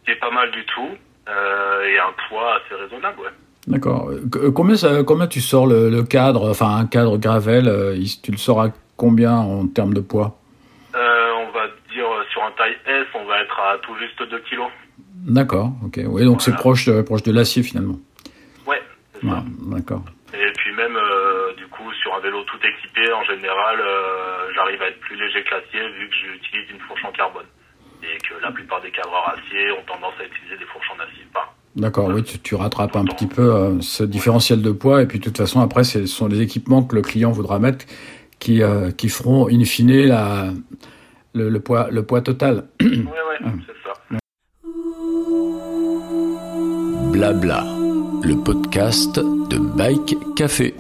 qui 0.06 0.12
est 0.12 0.20
pas 0.20 0.30
mal 0.30 0.52
du 0.52 0.64
tout 0.66 0.90
et 1.28 2.00
un 2.00 2.14
poids 2.30 2.58
assez 2.58 2.76
raisonnable. 2.76 3.20
Ouais. 3.20 3.34
D'accord. 3.66 4.12
Combien, 4.54 4.76
ça, 4.76 5.04
combien 5.04 5.26
tu 5.26 5.42
sors 5.42 5.66
le, 5.66 5.90
le 5.90 6.04
cadre, 6.04 6.52
enfin 6.52 6.78
un 6.78 6.86
cadre 6.86 7.18
gravel, 7.18 7.66
tu 8.24 8.30
le 8.30 8.38
sors 8.38 8.62
à 8.62 8.68
combien 8.96 9.34
en 9.34 9.66
termes 9.66 9.96
de 9.96 10.02
poids? 10.02 10.38
On 10.94 11.50
va 11.52 11.66
dire 11.92 12.06
sur 12.32 12.44
un 12.44 12.52
taille 12.52 12.78
S, 12.86 13.08
on 13.16 13.26
va 13.26 13.42
être 13.42 13.60
à 13.60 13.80
tout 13.80 13.96
juste 13.98 14.22
2 14.22 14.40
kilos. 14.50 14.70
D'accord, 15.28 15.74
ok. 15.86 16.00
Oui, 16.08 16.24
donc 16.24 16.42
c'est 16.42 16.56
proche, 16.56 16.86
de- 16.88 17.02
proche 17.02 17.22
de 17.24 17.32
l'acier 17.34 17.62
finalement. 17.62 18.00
Ouais, 18.66 18.82
c'est 19.14 19.28
ça. 19.28 19.34
Ouais, 19.34 19.76
d'accord. 19.76 20.04
Et 20.34 20.52
puis 20.56 20.74
même, 20.76 20.96
euh, 20.96 21.54
du 21.58 21.68
coup, 21.68 21.92
sur 22.02 22.14
un 22.16 22.20
vélo 22.22 22.44
tout 22.44 22.58
équipé, 22.64 23.12
en 23.14 23.24
général, 23.24 23.78
euh, 23.80 24.48
j'arrive 24.56 24.82
à 24.82 24.88
être 24.88 25.00
plus 25.02 25.16
léger 25.20 25.44
que 25.44 25.52
l'acier 25.52 25.82
vu 26.00 26.08
que 26.10 26.16
j'utilise 26.16 26.70
une 26.72 26.80
fourche 26.88 27.04
en 27.06 27.12
carbone. 27.12 27.46
Et 28.04 28.18
que 28.20 28.42
la 28.42 28.52
plupart 28.52 28.80
des 28.82 28.92
cadreurs 28.92 29.34
acier 29.36 29.72
ont 29.72 29.84
tendance 29.86 30.14
à 30.22 30.26
utiliser 30.26 30.58
des 30.58 30.66
fourches 30.66 30.88
en 30.96 31.04
acier. 31.04 31.26
Enfin, 31.34 31.46
D'accord, 31.76 32.08
oui, 32.10 32.24
tu, 32.24 32.40
tu 32.40 32.56
rattrapes 32.56 32.96
un 32.96 33.06
petit 33.06 33.28
peu 33.28 33.54
euh, 33.54 33.82
ce 33.82 34.04
différentiel 34.04 34.62
de 34.62 34.72
poids, 34.72 35.02
et 35.02 35.08
puis 35.08 35.20
de 35.20 35.24
toute 35.26 35.38
façon, 35.38 35.60
après, 35.62 35.84
ce 35.84 36.06
sont 36.06 36.28
les 36.28 36.42
équipements 36.42 36.84
que 36.84 36.96
le 36.96 37.02
client 37.02 37.32
voudra 37.32 37.60
mettre 37.60 37.86
qui, 38.40 38.62
qui 38.98 39.10
feront, 39.10 39.48
in 39.50 39.64
fine, 39.66 40.06
la, 40.08 40.52
le, 41.34 41.50
le 41.50 41.60
poids, 41.60 41.90
le 41.92 42.04
poids 42.04 42.22
total. 42.22 42.68
ouais, 42.82 42.88
ouais, 42.88 43.52
c'est 43.66 43.77
Blabla, 47.18 47.64
le 48.22 48.44
podcast 48.44 49.18
de 49.18 49.58
Bike 49.58 50.16
Café. 50.36 50.76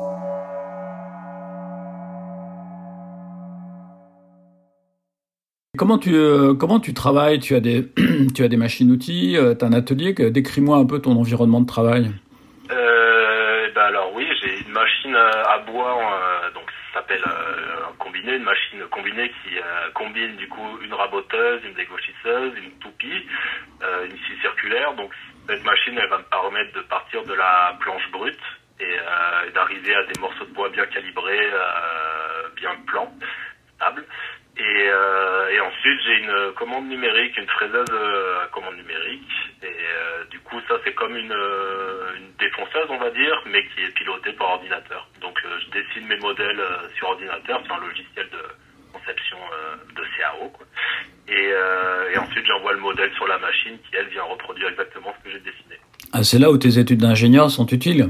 Comment 5.79 5.97
tu, 5.97 6.13
euh, 6.13 6.53
comment 6.53 6.79
tu 6.79 6.93
travailles? 6.93 7.39
Tu 7.39 7.55
as, 7.55 7.59
des, 7.59 7.91
tu 8.35 8.43
as 8.43 8.47
des 8.49 8.55
machines-outils, 8.55 9.35
euh, 9.35 9.55
tu 9.55 9.65
as 9.65 9.67
un 9.67 9.73
atelier? 9.73 10.13
Décris-moi 10.13 10.77
un 10.77 10.85
peu 10.85 10.99
ton 10.99 11.17
environnement 11.17 11.59
de 11.59 11.65
travail. 11.65 12.11
Euh, 12.69 13.67
ben 13.73 13.81
alors 13.81 14.13
oui, 14.13 14.27
j'ai 14.39 14.59
une 14.59 14.73
machine 14.73 15.15
à 15.15 15.57
bois, 15.65 15.97
donc 16.53 16.65
ça 16.93 16.99
s'appelle 16.99 17.23
un 17.25 17.93
combiné, 17.97 18.35
une 18.35 18.43
machine 18.43 18.77
combinée 18.91 19.29
qui 19.41 19.55
combine 19.95 20.35
du 20.35 20.47
coup 20.47 20.77
une 20.85 20.93
raboteuse, 20.93 21.61
une 21.65 21.73
dégauchisseuse, 21.73 22.53
une 22.63 22.71
toupie, 22.79 23.25
une 23.81 24.11
scie 24.11 24.39
circulaire. 24.43 24.93
Donc 24.93 25.09
cette 25.47 25.63
machine, 25.63 25.97
elle 25.97 26.09
va 26.09 26.17
me 26.19 26.23
permettre 26.23 26.73
de 26.73 26.81
partir 26.81 27.23
de 27.23 27.33
la 27.33 27.77
planche 27.79 28.09
brute 28.11 28.39
et, 28.79 28.97
d'arriver 29.53 29.95
à 29.95 30.03
des 30.03 30.19
morceaux 30.19 30.45
de 30.45 30.53
bois 30.53 30.69
bien 30.69 30.85
calibrés, 30.85 31.49
bien 32.55 32.75
plans, 32.85 33.11
stables. 33.75 34.05
Et, 34.59 34.89
euh, 34.89 35.49
et 35.49 35.59
ensuite, 35.59 35.99
j'ai 36.03 36.17
une 36.17 36.53
commande 36.55 36.87
numérique, 36.87 37.37
une 37.37 37.47
fraiseuse 37.47 37.85
euh, 37.91 38.43
à 38.43 38.47
commande 38.47 38.75
numérique. 38.75 39.29
Et 39.61 39.67
euh, 39.67 40.23
du 40.31 40.39
coup, 40.39 40.59
ça, 40.67 40.77
c'est 40.83 40.93
comme 40.93 41.15
une, 41.15 41.35
défonceuse, 42.39 42.87
on 42.89 42.97
va 42.97 43.11
dire, 43.11 43.41
mais 43.47 43.63
qui 43.67 43.83
est 43.83 43.93
pilotée 43.95 44.33
par 44.33 44.49
ordinateur. 44.51 45.07
Donc, 45.21 45.39
je 45.43 45.69
dessine 45.69 46.07
mes 46.07 46.17
modèles 46.17 46.61
sur 46.95 47.09
ordinateur, 47.09 47.61
c'est 47.65 47.71
un 47.71 47.79
logiciel 47.79 48.29
de 48.29 48.93
conception 48.93 49.37
de 49.95 50.03
CAO. 50.17 50.53
Et, 51.29 51.51
et 52.13 52.17
ensuite, 52.17 52.45
j'envoie 52.45 52.73
le 52.73 52.79
modèle 52.79 53.11
sur 53.15 53.27
la 53.27 53.37
machine 53.37 53.77
qui, 53.83 53.95
elle, 53.97 54.07
vient 54.07 54.23
reproduire 54.23 54.69
exactement 54.69 55.13
ce 55.19 55.23
que 55.25 55.31
j'ai 55.31 55.39
dessiné. 55.39 55.75
Ah, 56.13 56.23
c'est 56.23 56.39
là 56.39 56.49
où 56.51 56.57
tes 56.57 56.79
études 56.79 57.01
d'ingénieur 57.01 57.51
sont 57.51 57.67
utiles 57.67 58.07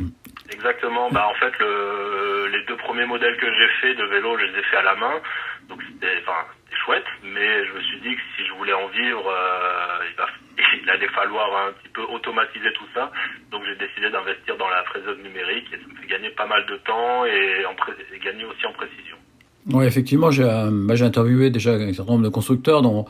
Exactement. 0.51 1.09
Bah, 1.11 1.27
en 1.29 1.33
fait, 1.35 1.51
le, 1.59 2.47
les 2.51 2.63
deux 2.65 2.77
premiers 2.77 3.05
modèles 3.05 3.35
que 3.37 3.47
j'ai 3.47 3.67
faits 3.81 3.97
de 3.97 4.05
vélo, 4.05 4.37
je 4.37 4.45
les 4.45 4.59
ai 4.59 4.63
faits 4.63 4.79
à 4.79 4.83
la 4.83 4.95
main. 4.95 5.13
Donc 5.67 5.81
c'était 5.83 6.13
enfin, 6.21 6.47
chouette, 6.85 7.05
mais 7.23 7.65
je 7.65 7.73
me 7.73 7.81
suis 7.81 7.99
dit 7.99 8.15
que 8.15 8.21
si 8.37 8.45
je 8.45 8.53
voulais 8.53 8.73
en 8.73 8.87
vivre, 8.87 9.27
euh, 9.27 10.05
il, 10.09 10.15
va, 10.15 10.27
il, 10.81 10.89
allait 10.89 11.09
falloir 11.09 11.67
un 11.67 11.73
petit 11.73 11.89
peu 11.89 12.03
automatiser 12.03 12.71
tout 12.73 12.87
ça. 12.93 13.11
Donc 13.51 13.63
j'ai 13.65 13.75
décidé 13.75 14.09
d'investir 14.09 14.55
dans 14.57 14.69
la 14.69 14.83
fraiseuse 14.85 15.17
numérique 15.19 15.67
et 15.73 15.77
ça 15.77 15.87
me 15.87 15.95
fait 15.95 16.07
gagner 16.07 16.29
pas 16.29 16.45
mal 16.45 16.65
de 16.65 16.77
temps 16.77 17.25
et, 17.25 17.65
en 17.65 17.75
et 18.13 18.19
gagner 18.19 18.45
aussi 18.45 18.65
en 18.65 18.73
précision. 18.73 19.16
Oui, 19.73 19.85
effectivement, 19.85 20.31
j'ai 20.31 20.43
euh, 20.43 20.69
bah, 20.71 20.95
interviewé 21.01 21.49
déjà 21.49 21.73
un 21.73 21.93
certain 21.93 22.13
nombre 22.13 22.23
de 22.23 22.29
constructeurs 22.29 22.81
dont 22.81 23.05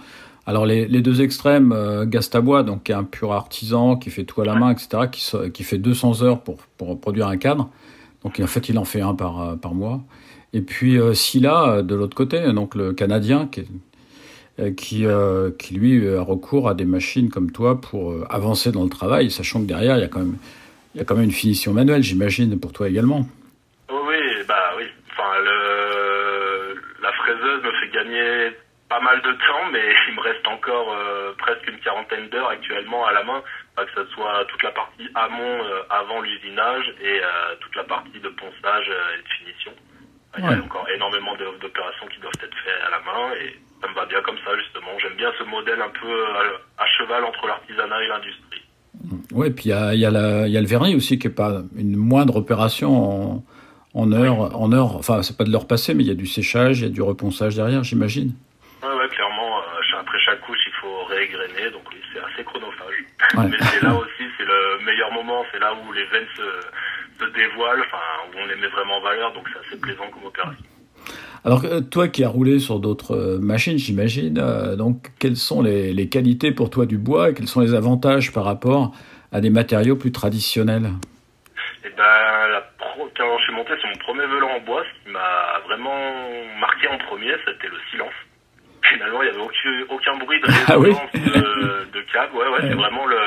alors 0.46 0.66
les, 0.66 0.88
les, 0.88 1.02
deux 1.02 1.22
extrêmes, 1.22 1.74
euh, 1.74 2.06
Gastabois, 2.06 2.64
donc 2.64 2.84
qui 2.84 2.94
est 2.94 2.96
un 2.96 3.04
pur 3.04 3.34
artisan, 3.34 3.98
qui 3.98 4.10
fait 4.10 4.24
tout 4.24 4.42
à 4.42 4.46
la 4.46 4.56
main, 4.56 4.72
etc., 4.72 5.04
qui, 5.12 5.52
qui 5.52 5.64
fait 5.64 5.78
200 5.78 6.24
heures 6.24 6.42
pour, 6.42 6.58
pour 6.78 7.00
produire 7.00 7.28
un 7.28 7.38
cadre. 7.38 7.70
Donc 8.24 8.40
en 8.40 8.48
fait, 8.48 8.70
il 8.70 8.78
en 8.78 8.86
fait 8.86 9.02
un 9.02 9.16
par, 9.16 9.42
euh, 9.42 9.56
par 9.56 9.74
mois. 9.74 10.02
Et 10.54 10.62
puis 10.62 10.98
euh, 10.98 11.14
Silla, 11.14 11.70
euh, 11.70 11.82
de 11.82 11.96
l'autre 11.96 12.16
côté, 12.16 12.42
donc 12.54 12.76
le 12.76 12.94
Canadien, 12.94 13.48
qui, 13.48 13.66
qui, 14.76 15.06
qui, 15.60 15.74
lui 15.76 16.10
a 16.10 16.22
recours 16.22 16.68
à 16.68 16.74
des 16.74 16.86
machines 16.86 17.30
comme 17.30 17.52
toi 17.52 17.80
pour 17.80 18.16
avancer 18.30 18.72
dans 18.72 18.84
le 18.84 18.90
travail, 18.90 19.30
sachant 19.30 19.62
que 19.62 19.68
derrière, 19.68 19.98
il 19.98 20.02
y 20.02 20.04
a 20.04 20.08
quand 20.08 20.20
même, 20.20 20.38
il 20.96 20.98
y 20.98 21.02
a 21.02 21.04
quand 21.06 21.14
même 21.14 21.26
une 21.26 21.32
finition 21.32 21.74
manuelle, 21.74 22.02
j'imagine, 22.02 22.60
pour 22.60 22.74
toi 22.74 22.90
également. 22.90 23.28
Oui, 23.90 24.16
bah 24.48 24.56
oui. 24.78 24.86
Enfin, 25.12 25.40
le, 25.44 26.74
la 27.04 27.12
fraiseuse 27.14 27.64
me 27.64 27.72
fait 27.72 27.94
gagner 27.94 28.58
pas 28.90 29.00
mal 29.02 29.22
de 29.22 29.32
temps, 29.32 29.72
mais 29.72 29.84
il 30.08 30.16
me 30.16 30.22
reste 30.22 30.48
encore 30.48 30.96
presque 31.38 31.68
une 31.68 31.80
quarantaine 31.80 32.30
d'heures 32.30 32.50
actuellement 32.50 33.06
à 33.06 33.14
la 33.14 33.24
main, 33.24 33.42
que 33.76 33.92
ce 33.96 34.06
soit 34.14 34.46
toute 34.46 34.64
la 34.64 34.72
partie 34.72 35.08
amont 35.16 35.60
avant 35.90 36.22
l'usinage 36.22 36.94
et 37.02 37.22
toute 37.60 37.76
la 37.76 37.84
partie 37.84 38.20
de 38.20 38.30
ponçage 38.30 38.90
et 38.90 39.22
de 39.22 39.28
finition. 39.40 39.72
Il 40.38 40.44
y 40.44 40.48
a 40.48 40.64
encore 40.64 40.88
énormément 40.94 41.36
d'opérations 41.36 42.08
qui 42.08 42.20
doivent 42.20 42.34
être 42.44 42.56
faites 42.64 42.82
à 42.86 42.92
la 42.92 43.00
main 43.00 43.34
et 43.42 43.60
ça 43.82 43.88
me 43.88 43.96
va 43.96 44.06
bien 44.06 44.22
comme 44.22 44.38
ça 44.46 44.56
justement. 44.58 44.92
J'aime 45.02 45.16
bien 45.18 45.32
ce 45.38 45.44
modèle 45.44 45.82
un 45.82 45.90
peu 45.90 46.26
à, 46.78 46.86
cheval 46.98 47.24
entre 47.24 47.48
l'artisanat 47.48 48.04
et 48.04 48.08
l'industrie. 48.08 48.62
Oui, 49.32 49.50
puis 49.52 49.66
il 49.66 49.70
y 49.70 49.74
a, 49.74 49.94
y, 49.94 50.06
a 50.06 50.48
y 50.48 50.58
a, 50.58 50.62
le 50.62 50.68
vernis 50.68 50.96
aussi 50.96 51.20
qui 51.20 51.28
n'est 51.28 51.34
pas 51.34 51.62
une 51.76 51.96
moindre 51.96 52.38
opération 52.38 53.36
en, 53.36 53.44
en 53.94 54.12
heure, 54.12 54.60
en 54.60 54.72
heure. 54.72 54.96
Enfin, 54.96 55.22
c'est 55.24 55.38
pas 55.38 55.44
de 55.44 55.52
l'heure 55.52 55.68
passée, 55.68 55.94
mais 55.94 56.04
il 56.04 56.08
y 56.08 56.12
a 56.12 56.16
du 56.16 56.28
séchage, 56.28 56.80
il 56.80 56.84
y 56.84 56.88
a 56.88 56.90
du 56.90 57.02
reponçage 57.02 57.56
derrière, 57.56 57.84
j'imagine. 57.84 58.34
Oui, 58.84 58.90
ouais, 58.90 59.08
clairement. 59.10 59.60
Euh, 59.60 60.00
après 60.00 60.20
chaque 60.20 60.42
couche, 60.42 60.60
il 60.68 60.74
faut 60.74 61.04
réégrainer, 61.06 61.72
donc 61.72 61.84
oui, 61.92 62.02
c'est 62.14 62.20
assez 62.20 62.44
chronophage. 62.44 62.96
mais 63.36 63.58
c'est 63.72 63.84
là 63.84 63.94
aussi, 63.96 64.24
c'est 64.38 64.46
le 64.46 64.86
meilleur 64.86 65.12
moment, 65.12 65.44
c'est 65.52 65.60
là 65.60 65.74
où 65.74 65.92
les 65.92 66.06
veines 66.06 66.28
se 66.36 66.44
se 67.20 67.26
dévoile, 67.26 67.80
enfin, 67.82 67.98
où 68.30 68.40
on 68.40 68.46
les 68.46 68.56
met 68.56 68.68
vraiment 68.68 68.98
en 68.98 69.02
valeur, 69.02 69.34
donc 69.34 69.48
c'est 69.52 69.68
assez 69.68 69.80
plaisant 69.80 70.08
comme 70.12 70.26
opération. 70.26 70.64
Alors, 71.46 71.64
euh, 71.66 71.82
toi 71.82 72.08
qui 72.08 72.24
as 72.24 72.30
roulé 72.30 72.60
sur 72.60 72.80
d'autres 72.80 73.16
euh, 73.16 73.40
machines, 73.40 73.78
j'imagine, 73.78 74.38
euh, 74.40 74.76
donc 74.76 75.12
quelles 75.20 75.38
sont 75.38 75.62
les, 75.62 75.94
les, 75.94 76.10
qualités 76.10 76.52
pour 76.52 76.70
toi 76.70 76.86
du 76.86 76.98
bois 76.98 77.30
et 77.30 77.34
quels 77.34 77.48
sont 77.48 77.62
les 77.62 77.74
avantages 77.74 78.34
par 78.34 78.44
rapport 78.44 78.94
à 79.32 79.40
des 79.40 79.50
matériaux 79.50 79.96
plus 79.96 80.12
traditionnels? 80.12 80.90
Eh 81.86 81.90
ben, 81.90 82.48
la 82.52 82.62
pro... 82.78 83.10
quand 83.16 83.38
je 83.40 83.44
suis 83.46 83.54
monté 83.54 83.78
sur 83.80 83.90
mon 83.90 83.98
premier 83.98 84.28
vélo 84.28 84.48
en 84.48 84.60
bois, 84.62 84.84
ce 84.84 85.04
qui 85.04 85.12
m'a 85.12 85.60
vraiment 85.66 85.96
marqué 86.60 86.88
en 86.88 86.98
premier, 86.98 87.34
c'était 87.46 87.68
le 87.68 87.78
silence. 87.92 88.14
Finalement, 88.90 89.22
il 89.22 89.30
n'y 89.30 89.36
avait 89.36 89.44
aucun, 89.44 89.84
aucun 89.90 90.18
bruit 90.18 90.40
de 90.42 90.48
ah 90.68 90.78
oui 90.78 90.94
de, 91.14 91.92
de 91.92 92.02
câble. 92.12 92.36
Ouais, 92.36 92.48
ouais, 92.48 92.60
c'est 92.62 92.76
vraiment 92.76 93.06
le 93.06 93.18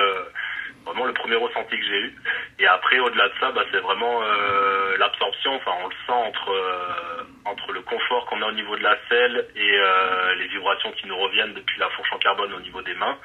vraiment 0.85 1.05
le 1.07 1.13
premier 1.13 1.37
ressenti 1.37 1.79
que 1.79 1.85
j'ai 1.85 2.01
eu. 2.01 2.15
Et 2.59 2.67
après, 2.67 2.99
au-delà 2.99 3.29
de 3.29 3.35
ça, 3.41 3.51
bah, 3.53 3.63
c'est 3.71 3.81
vraiment 3.81 4.23
euh, 4.23 4.97
l'absorption. 4.99 5.55
Enfin, 5.55 5.73
on 5.83 5.89
le 5.89 5.95
sent 6.07 6.13
entre 6.13 6.51
euh, 6.51 7.25
entre 7.45 7.73
le 7.73 7.81
confort 7.83 8.27
qu'on 8.27 8.43
a 8.43 8.47
au 8.47 8.53
niveau 8.53 8.77
de 8.77 8.83
la 8.83 8.97
selle 9.09 9.47
et 9.57 9.73
euh, 9.73 10.35
les 10.37 10.49
vibrations 10.49 10.93
qui 10.93 11.07
nous 11.07 11.17
reviennent 11.17 11.55
depuis 11.55 11.79
la 11.79 11.89
fourche 11.91 12.13
en 12.13 12.19
carbone 12.19 12.53
au 12.53 12.61
niveau 12.61 12.83
des 12.83 12.95
mains. 12.95 13.17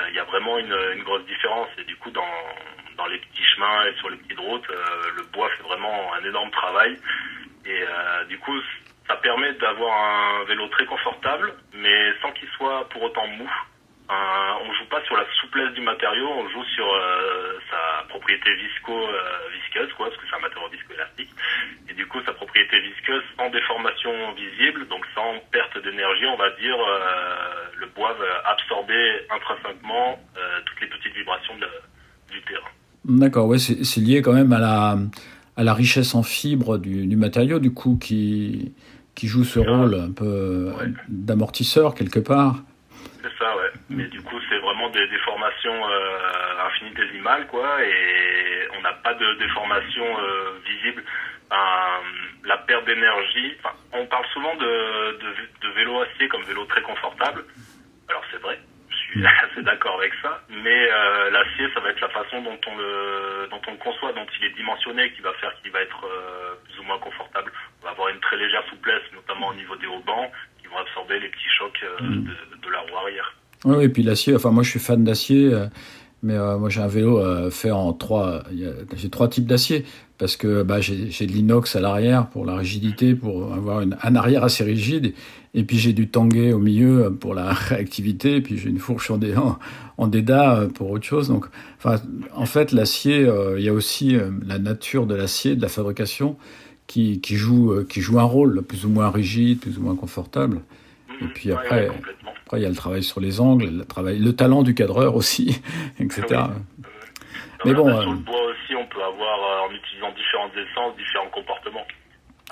Euh, 0.00 0.04
il 0.08 0.14
y 0.14 0.18
a 0.18 0.24
vraiment 0.24 0.58
une, 0.58 0.76
une, 0.94 1.02
grosse 1.02 1.24
différence. 1.26 1.68
Et 1.78 1.84
du 1.84 1.96
coup, 1.96 2.10
dans 2.10 2.34
dans 2.96 3.06
les 3.06 3.18
petits 3.18 3.44
chemins 3.54 3.84
et 3.86 3.94
sur 3.98 4.10
les 4.10 4.16
petites 4.16 4.40
routes, 4.40 4.68
euh, 4.70 5.10
le 5.16 5.22
bois 5.32 5.48
fait 5.50 5.62
vraiment 5.62 6.12
un 6.14 6.24
énorme 6.24 6.50
travail. 6.50 6.98
Et 7.66 7.84
du 8.30 8.38
coup, 8.38 8.58
ça 9.08 9.16
permet 9.16 9.52
d'avoir 9.54 9.92
un 9.96 10.44
vélo 10.44 10.68
très 10.68 10.84
confortable, 10.84 11.54
mais 11.72 12.12
sans 12.20 12.30
qu'il 12.32 12.48
soit 12.50 12.88
pour 12.90 13.02
autant 13.02 13.26
mou. 13.26 13.50
Euh, 14.10 14.64
on 14.64 14.72
joue 14.72 14.88
pas 14.88 15.02
sur 15.04 15.16
la 15.16 15.24
souplesse 15.40 15.72
du 15.74 15.82
matériau, 15.82 16.28
on 16.28 16.48
joue 16.48 16.64
sur 16.74 16.86
euh, 16.86 17.58
sa 17.70 18.08
propriété 18.08 18.54
visco 18.54 18.92
euh, 18.92 19.84
quoi, 19.96 20.06
parce 20.06 20.16
que 20.16 20.26
c'est 20.28 20.36
un 20.36 20.40
matériau 20.40 20.68
viscoélastique. 20.70 21.30
Et 21.90 21.94
du 21.94 22.06
coup, 22.06 22.18
sa 22.24 22.32
propriété 22.32 22.80
visqueuse 22.80 23.22
sans 23.36 23.50
déformation 23.50 24.10
visible, 24.32 24.88
donc 24.88 25.04
sans 25.14 25.38
perte 25.52 25.76
d'énergie, 25.82 26.26
on 26.26 26.36
va 26.36 26.50
dire, 26.50 26.76
le 27.76 27.86
bois 27.86 28.12
va 28.14 28.50
absorber 28.50 29.26
intrinsèquement 29.30 30.18
toutes 30.66 30.80
les 30.80 30.86
petites 30.88 31.14
vibrations 31.14 31.54
du 32.30 32.42
terrain. 32.42 32.70
D'accord, 33.04 33.46
ouais, 33.46 33.58
c'est 33.58 34.00
lié 34.00 34.20
quand 34.20 34.32
même 34.32 34.52
à 34.52 34.96
la, 35.56 35.74
richesse 35.74 36.14
en 36.14 36.22
fibres 36.22 36.78
du 36.78 37.16
matériau, 37.16 37.60
du 37.60 37.72
coup, 37.72 37.98
qui, 38.00 38.72
qui 39.18 39.26
joue 39.26 39.42
ce 39.42 39.58
rôle 39.58 39.96
un 39.96 40.12
peu 40.12 40.72
d'amortisseur 41.08 41.96
quelque 41.96 42.20
part. 42.20 42.54
C'est 43.20 43.36
ça, 43.36 43.56
ouais. 43.56 43.72
Mais 43.90 44.06
du 44.06 44.22
coup, 44.22 44.36
c'est 44.48 44.58
vraiment 44.58 44.88
des 44.90 45.08
déformations 45.08 45.74
euh, 45.74 46.66
infinitésimales, 46.68 47.48
quoi, 47.48 47.82
et 47.84 48.68
on 48.78 48.82
n'a 48.82 48.92
pas 48.92 49.14
de 49.14 49.38
déformation 49.40 50.04
euh, 50.04 50.60
visible. 50.64 51.02
la 52.44 52.58
perte 52.58 52.86
d'énergie, 52.86 53.56
on 53.92 54.06
parle 54.06 54.26
souvent 54.32 54.54
de, 54.54 55.18
de, 55.18 55.68
vélo 55.74 56.00
acier 56.00 56.28
comme 56.28 56.44
vélo 56.44 56.64
très 56.66 56.82
confortable. 56.82 57.44
Alors 58.08 58.22
c'est 58.30 58.40
vrai, 58.40 58.58
suis 59.12 59.24
assez 59.26 59.62
d'accord 59.62 59.98
avec 59.98 60.12
ça, 60.22 60.40
mais 60.50 60.88
euh, 60.90 61.30
l'acier, 61.30 61.66
ça 61.74 61.80
va 61.80 61.90
être 61.90 62.00
la 62.00 62.08
façon 62.10 62.42
dont 62.42 62.58
on 62.66 62.76
le 62.76 63.48
dont 63.50 63.60
on 63.66 63.72
le 63.72 63.78
conçoit, 63.78 64.12
dont 64.12 64.26
il 64.38 64.46
est 64.46 64.54
dimensionné, 64.54 65.10
qui 65.12 65.22
va 65.22 65.32
faire 65.34 65.52
qu'il 65.62 65.72
va 65.72 65.80
être 65.80 66.04
euh, 66.04 66.54
plus 66.64 66.80
ou 66.80 66.82
moins 66.84 66.98
confortable. 66.98 67.50
On 67.80 67.86
va 67.86 67.92
avoir 67.92 68.08
une 68.08 68.20
très 68.20 68.36
légère 68.36 68.62
souplesse, 68.68 69.02
notamment 69.14 69.48
au 69.48 69.54
niveau 69.54 69.76
des 69.76 69.86
hauts 69.86 70.02
bancs, 70.06 70.30
vont 70.70 70.76
absorber 70.76 71.18
les 71.18 71.28
petits 71.28 71.48
chocs 71.58 71.82
euh, 71.82 72.04
mm. 72.04 72.24
de, 72.62 72.70
la 72.70 72.80
roue 72.80 72.96
arrière. 72.98 73.34
Oui, 73.64 73.84
et 73.84 73.88
puis 73.88 74.02
l'acier, 74.02 74.34
enfin 74.34 74.50
moi 74.50 74.62
je 74.62 74.70
suis 74.70 74.80
fan 74.80 75.02
d'acier, 75.02 75.50
mais 76.22 76.36
moi 76.36 76.68
j'ai 76.68 76.82
un 76.82 76.88
vélo 76.88 77.50
fait 77.50 77.70
en 77.70 77.94
trois, 77.94 78.42
j'ai 78.94 79.08
trois 79.10 79.28
types 79.28 79.46
d'acier, 79.46 79.84
parce 80.18 80.36
que 80.36 80.62
bah, 80.62 80.80
j'ai 80.80 81.26
de 81.26 81.32
l'inox 81.32 81.76
à 81.76 81.80
l'arrière 81.80 82.28
pour 82.28 82.44
la 82.44 82.56
rigidité, 82.56 83.14
pour 83.14 83.54
avoir 83.54 83.80
une, 83.80 83.96
un 84.02 84.16
arrière 84.16 84.44
assez 84.44 84.64
rigide, 84.64 85.14
et 85.54 85.62
puis 85.64 85.78
j'ai 85.78 85.92
du 85.92 86.08
tanguay 86.08 86.52
au 86.52 86.58
milieu 86.58 87.16
pour 87.18 87.34
la 87.34 87.52
réactivité, 87.52 88.36
et 88.36 88.40
puis 88.40 88.58
j'ai 88.58 88.68
une 88.68 88.78
fourche 88.78 89.10
en, 89.10 89.18
en, 89.22 89.58
en, 89.96 90.06
déda 90.08 90.68
pour 90.74 90.90
autre 90.90 91.04
chose. 91.04 91.28
Donc, 91.28 91.46
enfin, 91.78 92.00
en 92.34 92.46
fait, 92.46 92.72
l'acier, 92.72 93.26
il 93.56 93.62
y 93.62 93.68
a 93.68 93.72
aussi 93.72 94.16
la 94.46 94.58
nature 94.58 95.06
de 95.06 95.14
l'acier, 95.14 95.56
de 95.56 95.62
la 95.62 95.68
fabrication, 95.68 96.36
qui, 96.88 97.20
qui, 97.20 97.36
joue, 97.36 97.70
euh, 97.70 97.86
qui 97.88 98.00
joue 98.00 98.18
un 98.18 98.24
rôle 98.24 98.62
plus 98.62 98.84
ou 98.84 98.88
moins 98.88 99.10
rigide, 99.10 99.60
plus 99.60 99.78
ou 99.78 99.82
moins 99.82 99.94
confortable. 99.94 100.62
Et 101.20 101.24
mhm. 101.24 101.30
puis 101.32 101.52
après, 101.52 101.88
après, 102.44 102.58
il 102.58 102.62
y 102.62 102.66
a 102.66 102.68
le 102.68 102.74
travail 102.74 103.04
sur 103.04 103.20
les 103.20 103.40
angles, 103.40 103.66
le, 103.66 103.84
travail, 103.84 104.18
le 104.18 104.32
talent 104.32 104.64
du 104.64 104.74
cadreur 104.74 105.14
aussi, 105.14 105.60
etc. 106.00 106.42
Mais 107.64 107.74
bon. 107.74 108.00
Sur 108.00 108.12
le 108.12 108.18
bois 108.18 108.42
aussi, 108.46 108.74
on 108.74 108.86
peut 108.86 109.02
avoir, 109.02 109.38
euh, 109.38 109.68
en 109.68 109.74
utilisant 109.74 110.12
différentes 110.12 110.52
essences, 110.56 110.96
différents 110.96 111.30
comportements. 111.30 111.86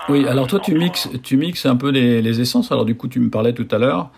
Oui, 0.08 0.26
alors 0.28 0.46
toi, 0.46 0.60
tu 0.60 0.74
mixes, 0.74 1.08
tu 1.22 1.36
mixes 1.36 1.64
un 1.66 1.76
peu 1.76 1.90
les, 1.90 2.20
les, 2.20 2.40
essences. 2.40 2.70
Alors 2.70 2.84
du 2.84 2.96
coup, 2.96 3.08
tu 3.08 3.18
me 3.18 3.30
parlais 3.30 3.54
tout 3.54 3.68
à 3.70 3.78
l'heure 3.78 4.10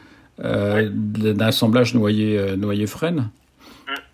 euh, 0.44 0.88
d'un 0.90 1.46
assemblage 1.46 1.94
noyer 1.94 2.38
euh, 2.38 2.56
noyer 2.56 2.86
freine. 2.86 3.30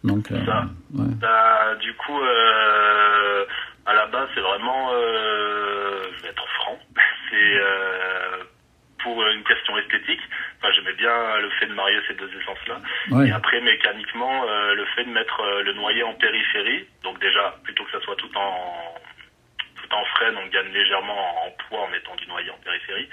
Donc, 0.04 0.30
euh, 0.30 0.44
Ça. 0.44 0.64
ouais. 0.94 1.14
Bah, 1.20 1.74
du 1.80 1.94
coup, 1.94 2.20
euh, 2.20 3.44
à 3.86 3.94
la 3.94 4.06
base, 4.06 4.28
c'est 4.34 4.40
vraiment, 4.40 4.90
euh, 4.92 6.02
je 6.16 6.22
vais 6.22 6.28
être 6.28 6.46
franc, 6.60 6.78
c'est 7.30 7.36
euh, 7.36 8.44
pour 9.02 9.22
une 9.26 9.42
question 9.44 9.76
esthétique. 9.78 10.20
J'aimais 10.72 10.92
bien 10.94 11.38
le 11.38 11.50
fait 11.50 11.66
de 11.66 11.74
marier 11.74 11.98
ces 12.08 12.14
deux 12.14 12.30
essences-là. 12.40 12.80
Ouais. 13.10 13.28
Et 13.28 13.32
après, 13.32 13.60
mécaniquement, 13.60 14.44
euh, 14.48 14.74
le 14.74 14.84
fait 14.96 15.04
de 15.04 15.10
mettre 15.10 15.40
euh, 15.40 15.62
le 15.62 15.72
noyer 15.74 16.02
en 16.02 16.14
périphérie, 16.14 16.86
donc 17.02 17.18
déjà, 17.20 17.56
plutôt 17.64 17.84
que 17.84 17.90
ça 17.92 18.00
soit 18.00 18.16
tout 18.16 18.30
en 18.36 18.94
tout 19.76 19.94
en 19.94 20.04
freine, 20.16 20.34
on 20.38 20.46
gagne 20.46 20.72
légèrement 20.72 21.46
en 21.46 21.50
poids 21.68 21.80
en 21.80 21.88
mettant 21.88 22.14
du 22.16 22.26
noyer 22.26 22.50
en 22.50 22.58
périphérie. 22.64 23.08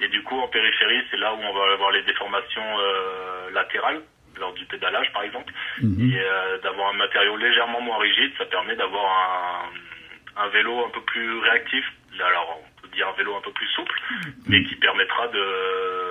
Et 0.00 0.08
du 0.08 0.22
coup, 0.22 0.40
en 0.40 0.48
périphérie, 0.48 1.02
c'est 1.10 1.18
là 1.18 1.34
où 1.34 1.38
on 1.38 1.52
va 1.52 1.72
avoir 1.72 1.90
les 1.90 2.02
déformations 2.02 2.78
euh, 2.78 3.50
latérales 3.50 4.00
lors 4.38 4.54
du 4.54 4.64
pédalage, 4.64 5.12
par 5.12 5.22
exemple. 5.22 5.52
Mhm. 5.82 6.12
Et 6.12 6.60
d'avoir 6.62 6.90
un 6.90 6.96
matériau 6.96 7.36
légèrement 7.36 7.80
moins 7.80 7.98
rigide, 7.98 8.32
ça 8.36 8.46
permet 8.46 8.74
d'avoir 8.74 9.06
un, 9.06 10.42
un 10.42 10.48
vélo 10.48 10.84
un 10.84 10.90
peu 10.90 11.00
plus 11.02 11.38
réactif. 11.38 11.84
Alors, 12.18 12.58
on 12.60 12.82
peut 12.82 12.88
dire 12.94 13.08
un 13.08 13.12
vélo 13.12 13.36
un 13.36 13.40
peu 13.40 13.52
plus 13.52 13.66
souple, 13.68 14.00
mais 14.48 14.62
qui 14.64 14.76
permettra 14.76 15.28
de, 15.28 16.03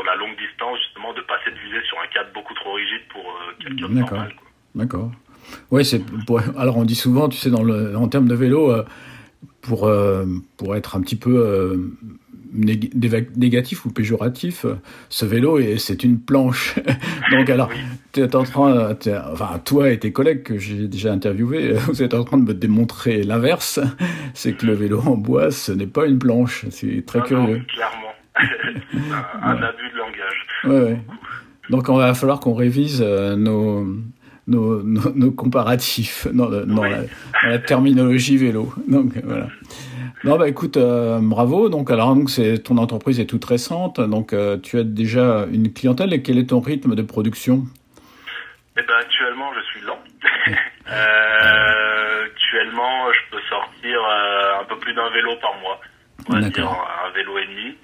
sur 0.00 0.04
la 0.10 0.16
longue 0.16 0.36
distance, 0.38 0.78
justement, 0.86 1.12
de 1.12 1.20
pas 1.22 1.34
s'épuiser 1.44 1.82
sur 1.86 1.98
un 1.98 2.06
cadre 2.12 2.30
beaucoup 2.34 2.54
trop 2.54 2.72
rigide 2.74 3.02
pour 3.12 3.22
euh, 3.22 3.52
quelqu'un 3.62 3.88
de 3.88 3.94
normal. 3.94 4.32
D'accord. 4.74 5.10
Ouais, 5.70 5.84
c'est 5.84 6.00
pour- 6.26 6.40
alors 6.58 6.76
on 6.78 6.84
dit 6.84 6.94
souvent, 6.94 7.28
tu 7.28 7.36
sais, 7.36 7.50
dans 7.50 7.62
le 7.64 7.96
en 7.96 8.08
termes 8.08 8.28
de 8.28 8.34
vélo, 8.34 8.70
euh, 8.70 8.84
pour 9.62 9.86
euh, 9.86 10.24
pour 10.56 10.76
être 10.76 10.96
un 10.96 11.00
petit 11.00 11.16
peu 11.16 11.36
euh, 11.36 11.76
nég- 12.54 12.92
négatif 13.36 13.84
ou 13.84 13.90
péjoratif, 13.90 14.64
ce 15.08 15.24
vélo 15.26 15.58
est 15.58 15.78
c'est 15.78 16.04
une 16.04 16.20
planche. 16.20 16.76
Donc 17.32 17.50
alors, 17.50 17.68
tu 18.12 18.20
es 18.20 18.36
en 18.36 18.44
train, 18.44 18.94
enfin 19.32 19.60
toi 19.64 19.90
et 19.90 19.98
tes 19.98 20.12
collègues 20.12 20.44
que 20.44 20.56
j'ai 20.58 20.86
déjà 20.88 21.12
interviewés, 21.12 21.72
vous 21.88 22.02
êtes 22.02 22.14
en 22.14 22.22
train 22.24 22.38
de 22.38 22.44
me 22.44 22.54
démontrer 22.54 23.22
l'inverse, 23.24 23.80
c'est 24.34 24.52
que 24.52 24.66
le 24.66 24.74
vélo 24.74 25.00
en 25.04 25.16
bois, 25.16 25.50
ce 25.50 25.72
n'est 25.72 25.86
pas 25.88 26.06
une 26.06 26.18
planche. 26.18 26.64
C'est 26.70 27.04
très 27.04 27.18
Non, 27.20 27.24
curieux. 27.24 27.58
non, 27.58 27.64
clairement. 27.64 28.09
un, 29.42 29.62
abus 29.62 29.90
de 29.92 29.96
langage. 29.98 30.46
Ouais, 30.64 30.80
ouais. 30.92 31.00
Donc 31.70 31.88
on 31.88 31.96
va 31.96 32.14
falloir 32.14 32.40
qu'on 32.40 32.54
révise 32.54 33.02
euh, 33.04 33.36
nos, 33.36 33.84
nos, 34.46 34.82
nos, 34.82 35.12
nos 35.14 35.30
comparatifs 35.30 36.26
dans, 36.32 36.48
le- 36.48 36.64
dans 36.66 36.82
Oui. 36.82 36.90
la, 36.90 36.96
dans 37.02 37.48
la 37.50 37.58
terminologie 37.58 38.36
vélo. 38.36 38.72
Donc 38.88 39.12
voilà. 39.24 39.48
Non 40.24 40.36
bah 40.36 40.48
écoute, 40.48 40.76
euh, 40.76 41.18
bravo. 41.22 41.68
Donc 41.70 41.90
alors 41.90 42.14
donc 42.14 42.28
c'est 42.30 42.58
ton 42.58 42.76
entreprise 42.76 43.20
est 43.20 43.26
toute 43.26 43.44
récente, 43.44 44.00
donc 44.00 44.32
euh, 44.32 44.58
tu 44.58 44.78
as 44.78 44.84
déjà 44.84 45.46
une 45.50 45.72
clientèle 45.72 46.12
et 46.12 46.22
quel 46.22 46.36
est 46.38 46.50
ton 46.50 46.60
rythme 46.60 46.94
de 46.94 47.02
production? 47.02 47.64
Eh 48.76 48.82
ben, 48.82 48.94
actuellement, 49.00 49.50
je 49.54 49.60
suis 49.72 49.80
lent. 49.86 49.98
Actuellement, 52.24 53.12
je 53.12 53.30
peux 53.36 53.42
sortir 53.48 53.98
un 54.60 54.64
peu 54.64 54.76
plus 54.78 54.94
d'un 54.94 55.10
vélo 55.10 55.32
par 55.40 55.54
mois. 55.60 55.80
On 56.28 56.34
va 56.34 56.48
dire 56.48 56.68
un 56.68 57.10
vélo 57.14 57.38
et 57.38 57.46
demi. 57.46 57.76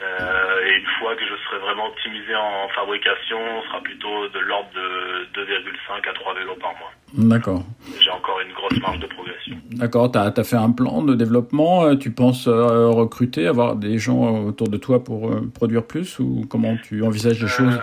Euh, 0.00 0.64
et 0.64 0.78
une 0.78 0.86
fois 1.00 1.16
que 1.16 1.22
je 1.22 1.34
serai 1.44 1.58
vraiment 1.58 1.86
optimisé 1.86 2.34
en 2.34 2.68
fabrication, 2.68 3.36
on 3.36 3.62
sera 3.62 3.80
plutôt 3.80 4.28
de 4.28 4.38
l'ordre 4.38 4.70
de 4.74 5.40
2,5 5.40 6.08
à 6.08 6.12
3 6.12 6.34
vélos 6.34 6.54
par 6.60 6.70
mois. 6.78 6.92
D'accord. 7.14 7.64
J'ai 8.00 8.10
encore 8.10 8.38
une 8.40 8.52
grosse 8.52 8.80
marge 8.80 9.00
de 9.00 9.06
progression. 9.06 9.56
D'accord, 9.72 10.12
tu 10.12 10.18
as, 10.18 10.44
fait 10.44 10.56
un 10.56 10.70
plan 10.70 11.02
de 11.02 11.14
développement, 11.14 11.84
euh, 11.84 11.96
tu 11.96 12.12
penses 12.12 12.46
euh, 12.46 12.88
recruter, 12.88 13.46
avoir 13.46 13.74
des 13.74 13.98
gens 13.98 14.44
autour 14.44 14.68
de 14.68 14.76
toi 14.76 15.02
pour 15.02 15.30
euh, 15.30 15.50
produire 15.52 15.84
plus 15.84 16.18
ou 16.20 16.44
comment 16.48 16.76
tu 16.76 17.02
envisages 17.02 17.42
les 17.42 17.48
choses? 17.48 17.80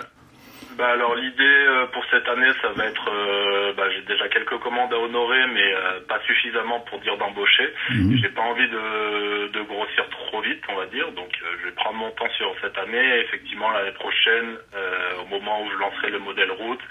Bah 0.77 0.87
alors 0.93 1.15
l'idée 1.15 1.43
euh, 1.43 1.85
pour 1.93 2.03
cette 2.11 2.27
année, 2.27 2.51
ça 2.61 2.69
va 2.75 2.85
être, 2.85 3.09
euh, 3.09 3.73
bah, 3.77 3.83
j'ai 3.93 4.01
déjà 4.01 4.27
quelques 4.29 4.57
commandes 4.59 4.93
à 4.93 4.97
honorer, 4.99 5.47
mais 5.53 5.73
euh, 5.73 5.99
pas 6.07 6.19
suffisamment 6.25 6.79
pour 6.81 6.99
dire 6.99 7.17
d'embaucher. 7.17 7.73
Mhm. 7.91 8.17
J'ai 8.21 8.29
pas 8.29 8.41
envie 8.41 8.67
de, 8.69 9.47
de 9.51 9.61
grossir 9.63 10.03
trop 10.09 10.41
vite, 10.41 10.61
on 10.69 10.75
va 10.75 10.85
dire. 10.87 11.11
Donc 11.13 11.31
euh, 11.43 11.55
je 11.59 11.65
vais 11.65 11.71
prendre 11.75 11.97
mon 11.97 12.11
temps 12.11 12.29
sur 12.37 12.53
cette 12.61 12.77
année. 12.77 13.17
Et 13.17 13.21
effectivement, 13.21 13.71
l'année 13.71 13.93
prochaine, 13.93 14.57
euh, 14.75 15.21
au 15.23 15.27
moment 15.27 15.61
où 15.63 15.69
je 15.71 15.77
lancerai 15.77 16.09
le 16.11 16.19
modèle 16.19 16.51
route, 16.51 16.81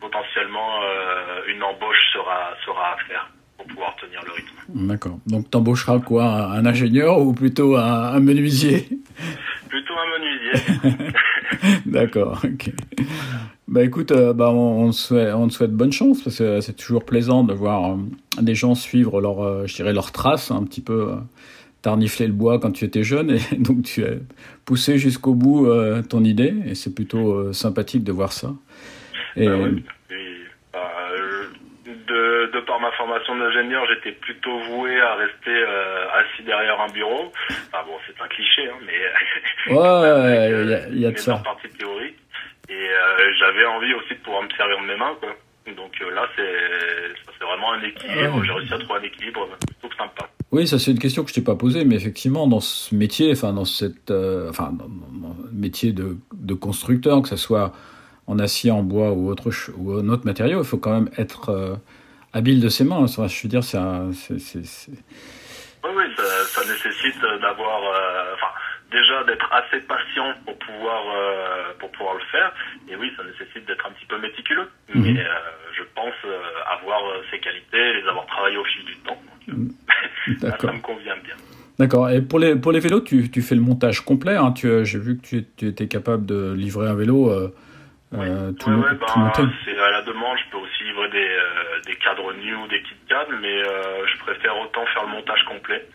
potentiellement 0.00 0.80
euh, 0.82 1.42
une 1.48 1.62
embauche 1.62 2.00
sera 2.12 2.54
sera 2.64 2.94
à 2.94 2.96
faire 3.08 3.28
pour 3.56 3.66
pouvoir 3.66 3.96
tenir 3.96 4.20
le 4.24 4.32
rythme. 4.32 4.56
D'accord. 4.68 5.18
Donc 5.26 5.50
t'embaucheras 5.50 5.98
quoi? 5.98 6.24
Un 6.24 6.64
ingénieur 6.64 7.18
ou 7.18 7.34
plutôt 7.34 7.76
un, 7.76 8.14
un 8.14 8.20
menuisier? 8.20 8.86
Plutôt 9.68 9.94
un 9.98 10.18
menuisier. 10.18 11.12
D'accord, 11.86 12.40
ok. 12.44 12.72
Bah 13.66 13.84
écoute, 13.84 14.12
euh, 14.12 14.32
bah, 14.32 14.50
on, 14.50 14.86
on 14.86 14.90
te 14.90 14.96
souhaite, 14.96 15.34
on 15.34 15.48
te 15.48 15.52
souhaite 15.52 15.72
bonne 15.72 15.92
chance 15.92 16.22
parce 16.22 16.38
que 16.38 16.60
c'est 16.60 16.74
toujours 16.74 17.04
plaisant 17.04 17.44
de 17.44 17.52
voir 17.52 17.92
euh, 17.92 18.42
des 18.42 18.54
gens 18.54 18.74
suivre 18.74 19.20
leur, 19.20 19.42
euh, 19.42 19.66
je 19.66 19.74
dirais, 19.74 19.92
leurs 19.92 20.12
traces, 20.12 20.50
un 20.50 20.64
petit 20.64 20.80
peu. 20.80 21.10
Euh, 21.12 21.16
reniflé 21.88 22.26
le 22.26 22.32
bois 22.32 22.58
quand 22.58 22.70
tu 22.72 22.84
étais 22.84 23.02
jeune 23.02 23.30
et 23.30 23.56
donc 23.58 23.82
tu 23.82 24.04
as 24.04 24.14
poussé 24.64 24.98
jusqu'au 24.98 25.34
bout 25.34 25.66
euh, 25.66 26.02
ton 26.02 26.24
idée 26.24 26.54
et 26.66 26.74
c'est 26.74 26.94
plutôt 26.94 27.32
euh, 27.32 27.52
sympathique 27.52 28.04
de 28.04 28.12
voir 28.12 28.32
ça. 28.32 28.54
Et, 29.36 29.46
Bah 29.46 29.56
ouais. 29.56 29.82
Euh, 32.10 32.46
de, 32.46 32.52
de 32.52 32.60
par 32.64 32.80
ma 32.80 32.90
formation 32.92 33.36
d'ingénieur, 33.36 33.84
j'étais 33.88 34.12
plutôt 34.12 34.58
voué 34.70 34.98
à 35.00 35.14
rester 35.16 35.50
euh, 35.50 36.06
assis 36.14 36.42
derrière 36.42 36.80
un 36.80 36.88
bureau. 36.92 37.32
Enfin 37.50 37.84
bon, 37.86 37.94
c'est 38.06 38.20
un 38.22 38.28
cliché, 38.28 38.68
hein, 38.68 38.78
mais 38.86 39.74
Ouais, 39.74 40.50
il 40.62 40.68
y 40.70 40.74
a- 40.74 40.88
y 40.88 41.06
a 41.06 41.10
de 41.10 41.16
une 41.16 41.16
ça. 41.18 41.36
partie 41.44 41.68
théorique. 41.70 42.16
Et 42.68 42.72
euh, 42.74 43.32
j'avais 43.38 43.64
envie 43.66 43.94
aussi 43.94 44.14
de 44.14 44.20
pouvoir 44.20 44.42
me 44.42 44.50
servir 44.50 44.78
de 44.80 44.86
mes 44.86 44.96
mains, 44.96 45.14
quoi. 45.20 45.30
Donc 45.76 45.92
euh, 46.00 46.14
là, 46.14 46.26
c'est 46.36 47.44
vraiment 47.44 47.72
un 47.72 47.82
équilibre. 47.82 48.38
Ouais. 48.38 48.46
J'ai 48.46 48.52
réussi 48.52 48.74
à 48.74 48.78
trouver 48.78 49.00
un 49.00 49.02
équilibre 49.02 49.48
plutôt 49.66 49.94
sympa. 49.96 50.28
Oui, 50.50 50.66
ça 50.66 50.78
c'est 50.78 50.90
une 50.92 50.98
question 50.98 51.24
que 51.24 51.28
je 51.30 51.34
t'ai 51.34 51.42
pas 51.44 51.56
posée, 51.56 51.84
mais 51.84 51.96
effectivement 51.96 52.46
dans 52.46 52.60
ce 52.60 52.94
métier, 52.94 53.32
enfin 53.32 53.52
dans 53.52 53.66
cette, 53.66 54.10
euh, 54.10 54.48
enfin 54.48 54.70
dans, 54.72 54.88
dans- 54.88 55.28
dans 55.28 55.36
le 55.44 55.50
métier 55.52 55.92
de, 55.92 56.16
de 56.32 56.54
constructeur, 56.54 57.20
que 57.22 57.28
ce 57.28 57.36
soit 57.36 57.72
en 58.28 58.38
acier, 58.38 58.70
en 58.70 58.82
bois 58.82 59.12
ou 59.12 59.28
autre 59.28 59.50
ou 59.76 59.94
un 59.94 60.08
autre 60.10 60.26
matériau, 60.26 60.60
il 60.60 60.66
faut 60.66 60.76
quand 60.76 60.92
même 60.92 61.08
être 61.16 61.48
euh, 61.48 61.76
habile 62.34 62.60
de 62.60 62.68
ses 62.68 62.84
mains. 62.84 62.98
Enfin, 62.98 63.26
je 63.26 63.42
veux 63.42 63.48
dire, 63.48 63.64
c'est, 63.64 63.78
Oui, 63.78 64.14
oui, 65.96 66.04
ça, 66.14 66.22
ça 66.44 66.60
nécessite 66.60 67.18
d'avoir, 67.40 67.80
euh, 67.82 68.34
enfin, 68.34 68.52
déjà 68.92 69.24
d'être 69.24 69.50
assez 69.50 69.80
patient 69.80 70.34
pour 70.44 70.58
pouvoir 70.58 71.02
euh, 71.16 71.72
pour 71.78 71.90
pouvoir 71.92 72.14
le 72.14 72.20
faire. 72.30 72.52
Et 72.90 72.96
oui, 72.96 73.10
ça 73.16 73.22
nécessite 73.24 73.66
d'être 73.66 73.86
un 73.86 73.92
petit 73.92 74.04
peu 74.06 74.20
méticuleux. 74.20 74.68
Mhm. 74.94 75.02
Mais 75.02 75.24
je 75.74 75.82
pense 75.94 76.14
avoir 76.70 77.00
ces 77.30 77.38
qualités, 77.38 77.94
les 77.94 78.06
avoir 78.08 78.26
travaillées 78.26 78.58
au 78.58 78.64
fil 78.64 78.84
du 78.84 78.96
temps. 78.98 79.22
Donc, 79.48 79.70
euh, 80.44 80.50
ça, 80.60 80.72
me 80.72 80.80
convient 80.80 81.16
bien. 81.24 81.36
D'accord. 81.78 82.10
Et 82.10 82.20
pour 82.20 82.40
les 82.40 82.56
pour 82.56 82.72
les 82.72 82.80
vélos, 82.80 83.00
tu, 83.00 83.30
tu 83.30 83.40
fais 83.40 83.54
le 83.54 83.62
montage 83.62 84.02
complet. 84.02 84.36
Hein, 84.36 84.52
j'ai 84.54 84.98
vu 84.98 85.16
que 85.16 85.26
tu, 85.26 85.46
tu 85.56 85.68
étais 85.68 85.88
capable 85.88 86.26
de 86.26 86.52
livrer 86.52 86.88
un 86.88 86.94
vélo 86.94 87.32
euh, 88.14 88.16
euh, 88.20 88.52
tout, 88.52 88.70
Ouais, 88.70 88.76
ouais, 88.76 88.92
monté. 89.16 89.42
c'est 89.64 89.78
à 89.78 89.90
la 89.90 90.02
demande. 90.02 90.36
Je 90.46 90.50
peux 90.50 90.58
aussi 90.58 90.84
livrer 90.84 91.10
des, 91.10 91.18
euh, 91.28 91.80
des 91.86 91.96
cadres 91.96 92.32
nus 92.34 92.54
ou 92.56 92.66
des 92.68 92.80
kits 92.82 92.94
cadres, 93.08 93.32
mais 93.40 93.62
euh, 93.62 94.06
je 94.06 94.18
préfère 94.20 94.56
autant 94.58 94.84
faire 94.94 95.04
le 95.06 95.12
montage 95.12 95.44
complet, 95.48 95.86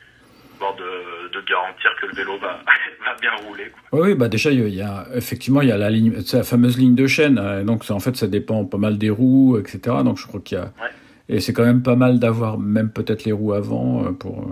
histoire 0.54 0.76
de, 0.76 1.30
de 1.34 1.46
garantir 1.48 1.90
que 2.00 2.06
le 2.08 2.14
vélo 2.14 2.38
va, 2.38 2.60
va 3.06 3.16
bien 3.20 3.32
rouler. 3.48 3.72
Quoi. 3.72 4.00
Oui, 4.00 4.10
oui, 4.12 4.16
bah 4.16 4.28
déjà, 4.28 4.52
il 4.52 4.68
y 4.70 4.82
a- 4.82 5.06
effectivement, 5.16 5.62
il 5.62 5.70
y 5.70 5.72
a 5.72 5.78
la 5.78 5.90
ligne, 5.90 6.14
la 6.34 6.44
fameuse 6.44 6.78
ligne 6.78 6.96
de 6.96 7.08
chaîne. 7.08 7.40
euh, 7.40 7.64
donc, 7.64 7.84
ça, 7.84 7.96
en 7.96 8.00
fait, 8.00 8.16
ça 8.16 8.28
dépend 8.28 8.64
pas 8.66 8.78
mal 8.78 8.98
des 9.00 9.10
roues, 9.10 9.58
etc. 9.58 9.80
Donc, 10.06 10.18
je 10.20 10.28
crois 10.28 10.40
qu'il 10.42 10.58
y 10.58 10.62
a, 10.62 10.66
Ouais. 10.66 10.90
et 11.30 11.40
c'est 11.40 11.54
quand 11.54 11.66
même 11.66 11.82
pas 11.82 11.96
mal 11.96 12.20
d'avoir 12.20 12.60
même 12.60 12.92
peut-être 12.92 13.24
les 13.26 13.32
roues 13.32 13.54
avant 13.54 14.06
euh, 14.06 14.12
pour, 14.12 14.46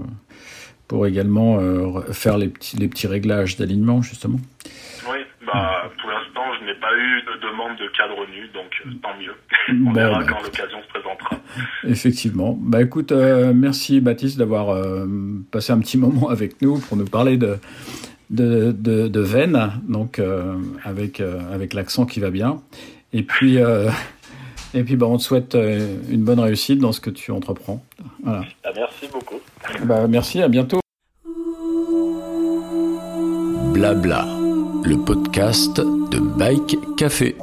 pour 0.88 1.06
également 1.06 1.60
re- 1.62 2.12
faire 2.12 2.38
les 2.39 2.47
petits, 2.50 2.76
les 2.78 2.88
petits 2.88 3.08
réglages 3.08 3.56
d'alignement, 3.56 4.02
justement. 4.02 4.39
Oui, 5.10 5.19
bah, 5.45 5.89
pour 6.02 6.10
je 6.62 6.65
n'ai 6.65 6.76
pas 6.80 6.93
eu 6.95 7.21
de 7.24 7.41
demande 7.47 7.78
de 7.78 7.88
cadre 7.97 8.26
nu, 8.32 8.47
donc 8.54 8.71
euh, 8.86 8.91
tant 9.02 9.17
mieux. 9.19 9.34
On 9.69 9.74
Bon, 9.89 9.93
verra 9.93 10.19
bah, 10.19 10.26
quand 10.30 10.41
l'occasion 10.43 10.78
se 10.82 10.88
présentera. 10.88 11.38
Effectivement. 11.84 12.58
Bah 12.62 12.82
écoute, 12.82 13.12
euh, 13.12 13.52
merci 13.54 14.00
Baptiste 14.02 14.38
d'avoir 14.38 14.69
euh, 14.69 15.06
passé 15.52 15.74
un 15.74 15.80
petit 15.80 15.97
moment 15.97 16.30
avec 16.36 16.62
nous 16.62 16.80
pour 16.80 16.97
nous 16.97 17.06
parler 17.06 17.38
de 17.38 17.58
de, 18.30 18.71
de, 18.71 19.10
de 19.10 19.19
veine, 19.19 19.71
donc 19.89 20.17
euh, 20.19 20.56
avec 20.84 21.19
euh, 21.19 21.39
avec 21.54 21.74
l'accent 21.74 22.06
qui 22.06 22.19
va 22.21 22.30
bien. 22.30 22.62
Et 23.12 23.24
puis 23.24 23.58
euh, 23.58 23.89
et 24.74 24.84
puis 24.84 24.95
bah 24.95 25.08
on 25.08 25.17
te 25.17 25.24
souhaite 25.24 25.56
une 26.10 26.24
bonne 26.24 26.39
réussite 26.39 26.80
dans 26.80 26.93
ce 26.93 27.02
que 27.02 27.10
tu 27.10 27.32
entreprends. 27.32 27.84
Voilà. 28.24 28.43
Ah, 28.63 28.69
merci 28.76 29.08
beaucoup. 29.12 29.39
Bah 29.84 30.08
merci, 30.08 30.41
à 30.41 30.47
bientôt. 30.47 30.80
Blabla, 33.74 34.28
le 34.84 34.98
podcast 34.98 35.78
de 35.78 36.20
Bike 36.20 36.78
Café. 36.98 37.36